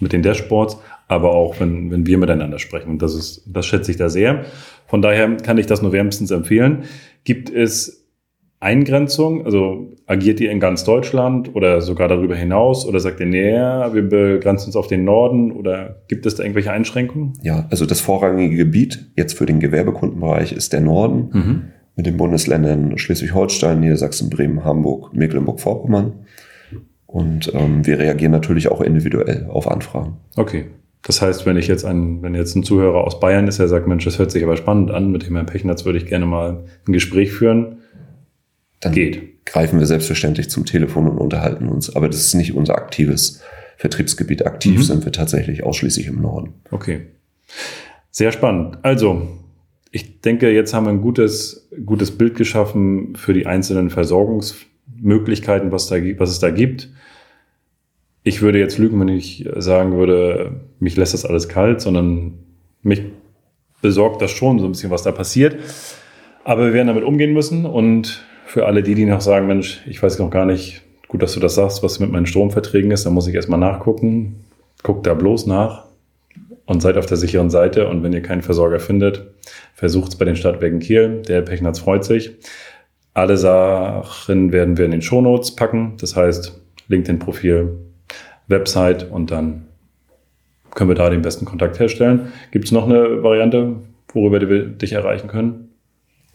[0.00, 0.78] mit den Dashboards,
[1.08, 2.90] aber auch wenn, wenn wir miteinander sprechen.
[2.90, 4.44] Und das ist, das schätze ich da sehr.
[4.86, 6.84] Von daher kann ich das nur wärmstens empfehlen.
[7.24, 8.06] Gibt es
[8.60, 9.44] Eingrenzung?
[9.44, 12.86] Also agiert ihr in ganz Deutschland oder sogar darüber hinaus?
[12.86, 15.52] Oder sagt ihr, nee, wir begrenzen uns auf den Norden?
[15.52, 17.34] Oder gibt es da irgendwelche Einschränkungen?
[17.42, 21.62] Ja, also das vorrangige Gebiet jetzt für den Gewerbekundenbereich ist der Norden mhm.
[21.96, 26.24] mit den Bundesländern Schleswig-Holstein, Niedersachsen, Bremen, Hamburg, Mecklenburg-Vorpommern.
[27.06, 30.18] Und ähm, wir reagieren natürlich auch individuell auf Anfragen.
[30.36, 30.66] Okay.
[31.02, 33.86] Das heißt, wenn ich jetzt ein, wenn jetzt ein Zuhörer aus Bayern ist, der sagt,
[33.86, 36.64] Mensch, das hört sich aber spannend an, mit dem Herrn Pechnatz würde ich gerne mal
[36.86, 37.77] ein Gespräch führen,
[38.80, 39.44] dann geht.
[39.44, 41.94] greifen wir selbstverständlich zum Telefon und unterhalten uns.
[41.94, 43.42] Aber das ist nicht unser aktives
[43.76, 44.46] Vertriebsgebiet.
[44.46, 44.82] Aktiv mhm.
[44.82, 46.54] sind wir tatsächlich ausschließlich im Norden.
[46.70, 47.06] Okay.
[48.10, 48.78] Sehr spannend.
[48.82, 49.28] Also,
[49.90, 55.86] ich denke, jetzt haben wir ein gutes, gutes Bild geschaffen für die einzelnen Versorgungsmöglichkeiten, was,
[55.88, 56.90] da, was es da gibt.
[58.22, 62.34] Ich würde jetzt lügen, wenn ich sagen würde, mich lässt das alles kalt, sondern
[62.82, 63.02] mich
[63.80, 65.56] besorgt das schon so ein bisschen, was da passiert.
[66.44, 70.02] Aber wir werden damit umgehen müssen und für alle die, die noch sagen, Mensch, ich
[70.02, 73.12] weiß noch gar nicht, gut, dass du das sagst, was mit meinen Stromverträgen ist, dann
[73.12, 74.46] muss ich erstmal nachgucken.
[74.82, 75.84] Guckt da bloß nach
[76.64, 77.88] und seid auf der sicheren Seite.
[77.88, 79.34] Und wenn ihr keinen Versorger findet,
[79.74, 81.20] versucht es bei den Stadtwerken Kiel.
[81.28, 82.36] Der Pechnatz freut sich.
[83.12, 85.96] Alle Sachen werden wir in den Shownotes packen.
[86.00, 87.76] Das heißt, LinkedIn-Profil,
[88.46, 89.66] Website und dann
[90.74, 92.32] können wir da den besten Kontakt herstellen.
[92.50, 93.76] Gibt es noch eine Variante,
[94.14, 95.67] worüber wir dich erreichen können?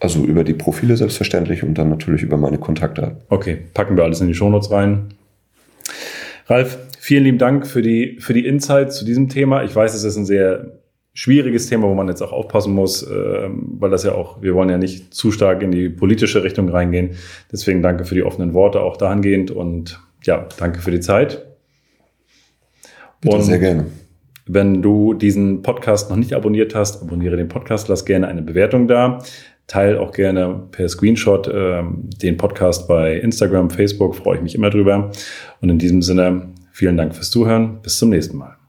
[0.00, 3.16] Also über die Profile selbstverständlich und dann natürlich über meine Kontakte.
[3.28, 5.14] Okay, packen wir alles in die Shownotes rein.
[6.46, 9.64] Ralf, vielen lieben Dank für die, für die Insights zu diesem Thema.
[9.64, 10.78] Ich weiß, es ist ein sehr
[11.14, 14.68] schwieriges Thema, wo man jetzt auch aufpassen muss, äh, weil das ja auch, wir wollen
[14.68, 17.10] ja nicht zu stark in die politische Richtung reingehen.
[17.52, 21.46] Deswegen danke für die offenen Worte auch dahingehend und ja, danke für die Zeit.
[23.20, 23.86] Bitte, und sehr gerne.
[24.46, 28.88] Wenn du diesen Podcast noch nicht abonniert hast, abonniere den Podcast, lass gerne eine Bewertung
[28.88, 29.20] da.
[29.66, 31.82] Teil auch gerne per Screenshot äh,
[32.22, 35.10] den Podcast bei Instagram, Facebook, freue ich mich immer drüber.
[35.60, 37.80] Und in diesem Sinne, vielen Dank fürs Zuhören.
[37.82, 38.63] Bis zum nächsten Mal.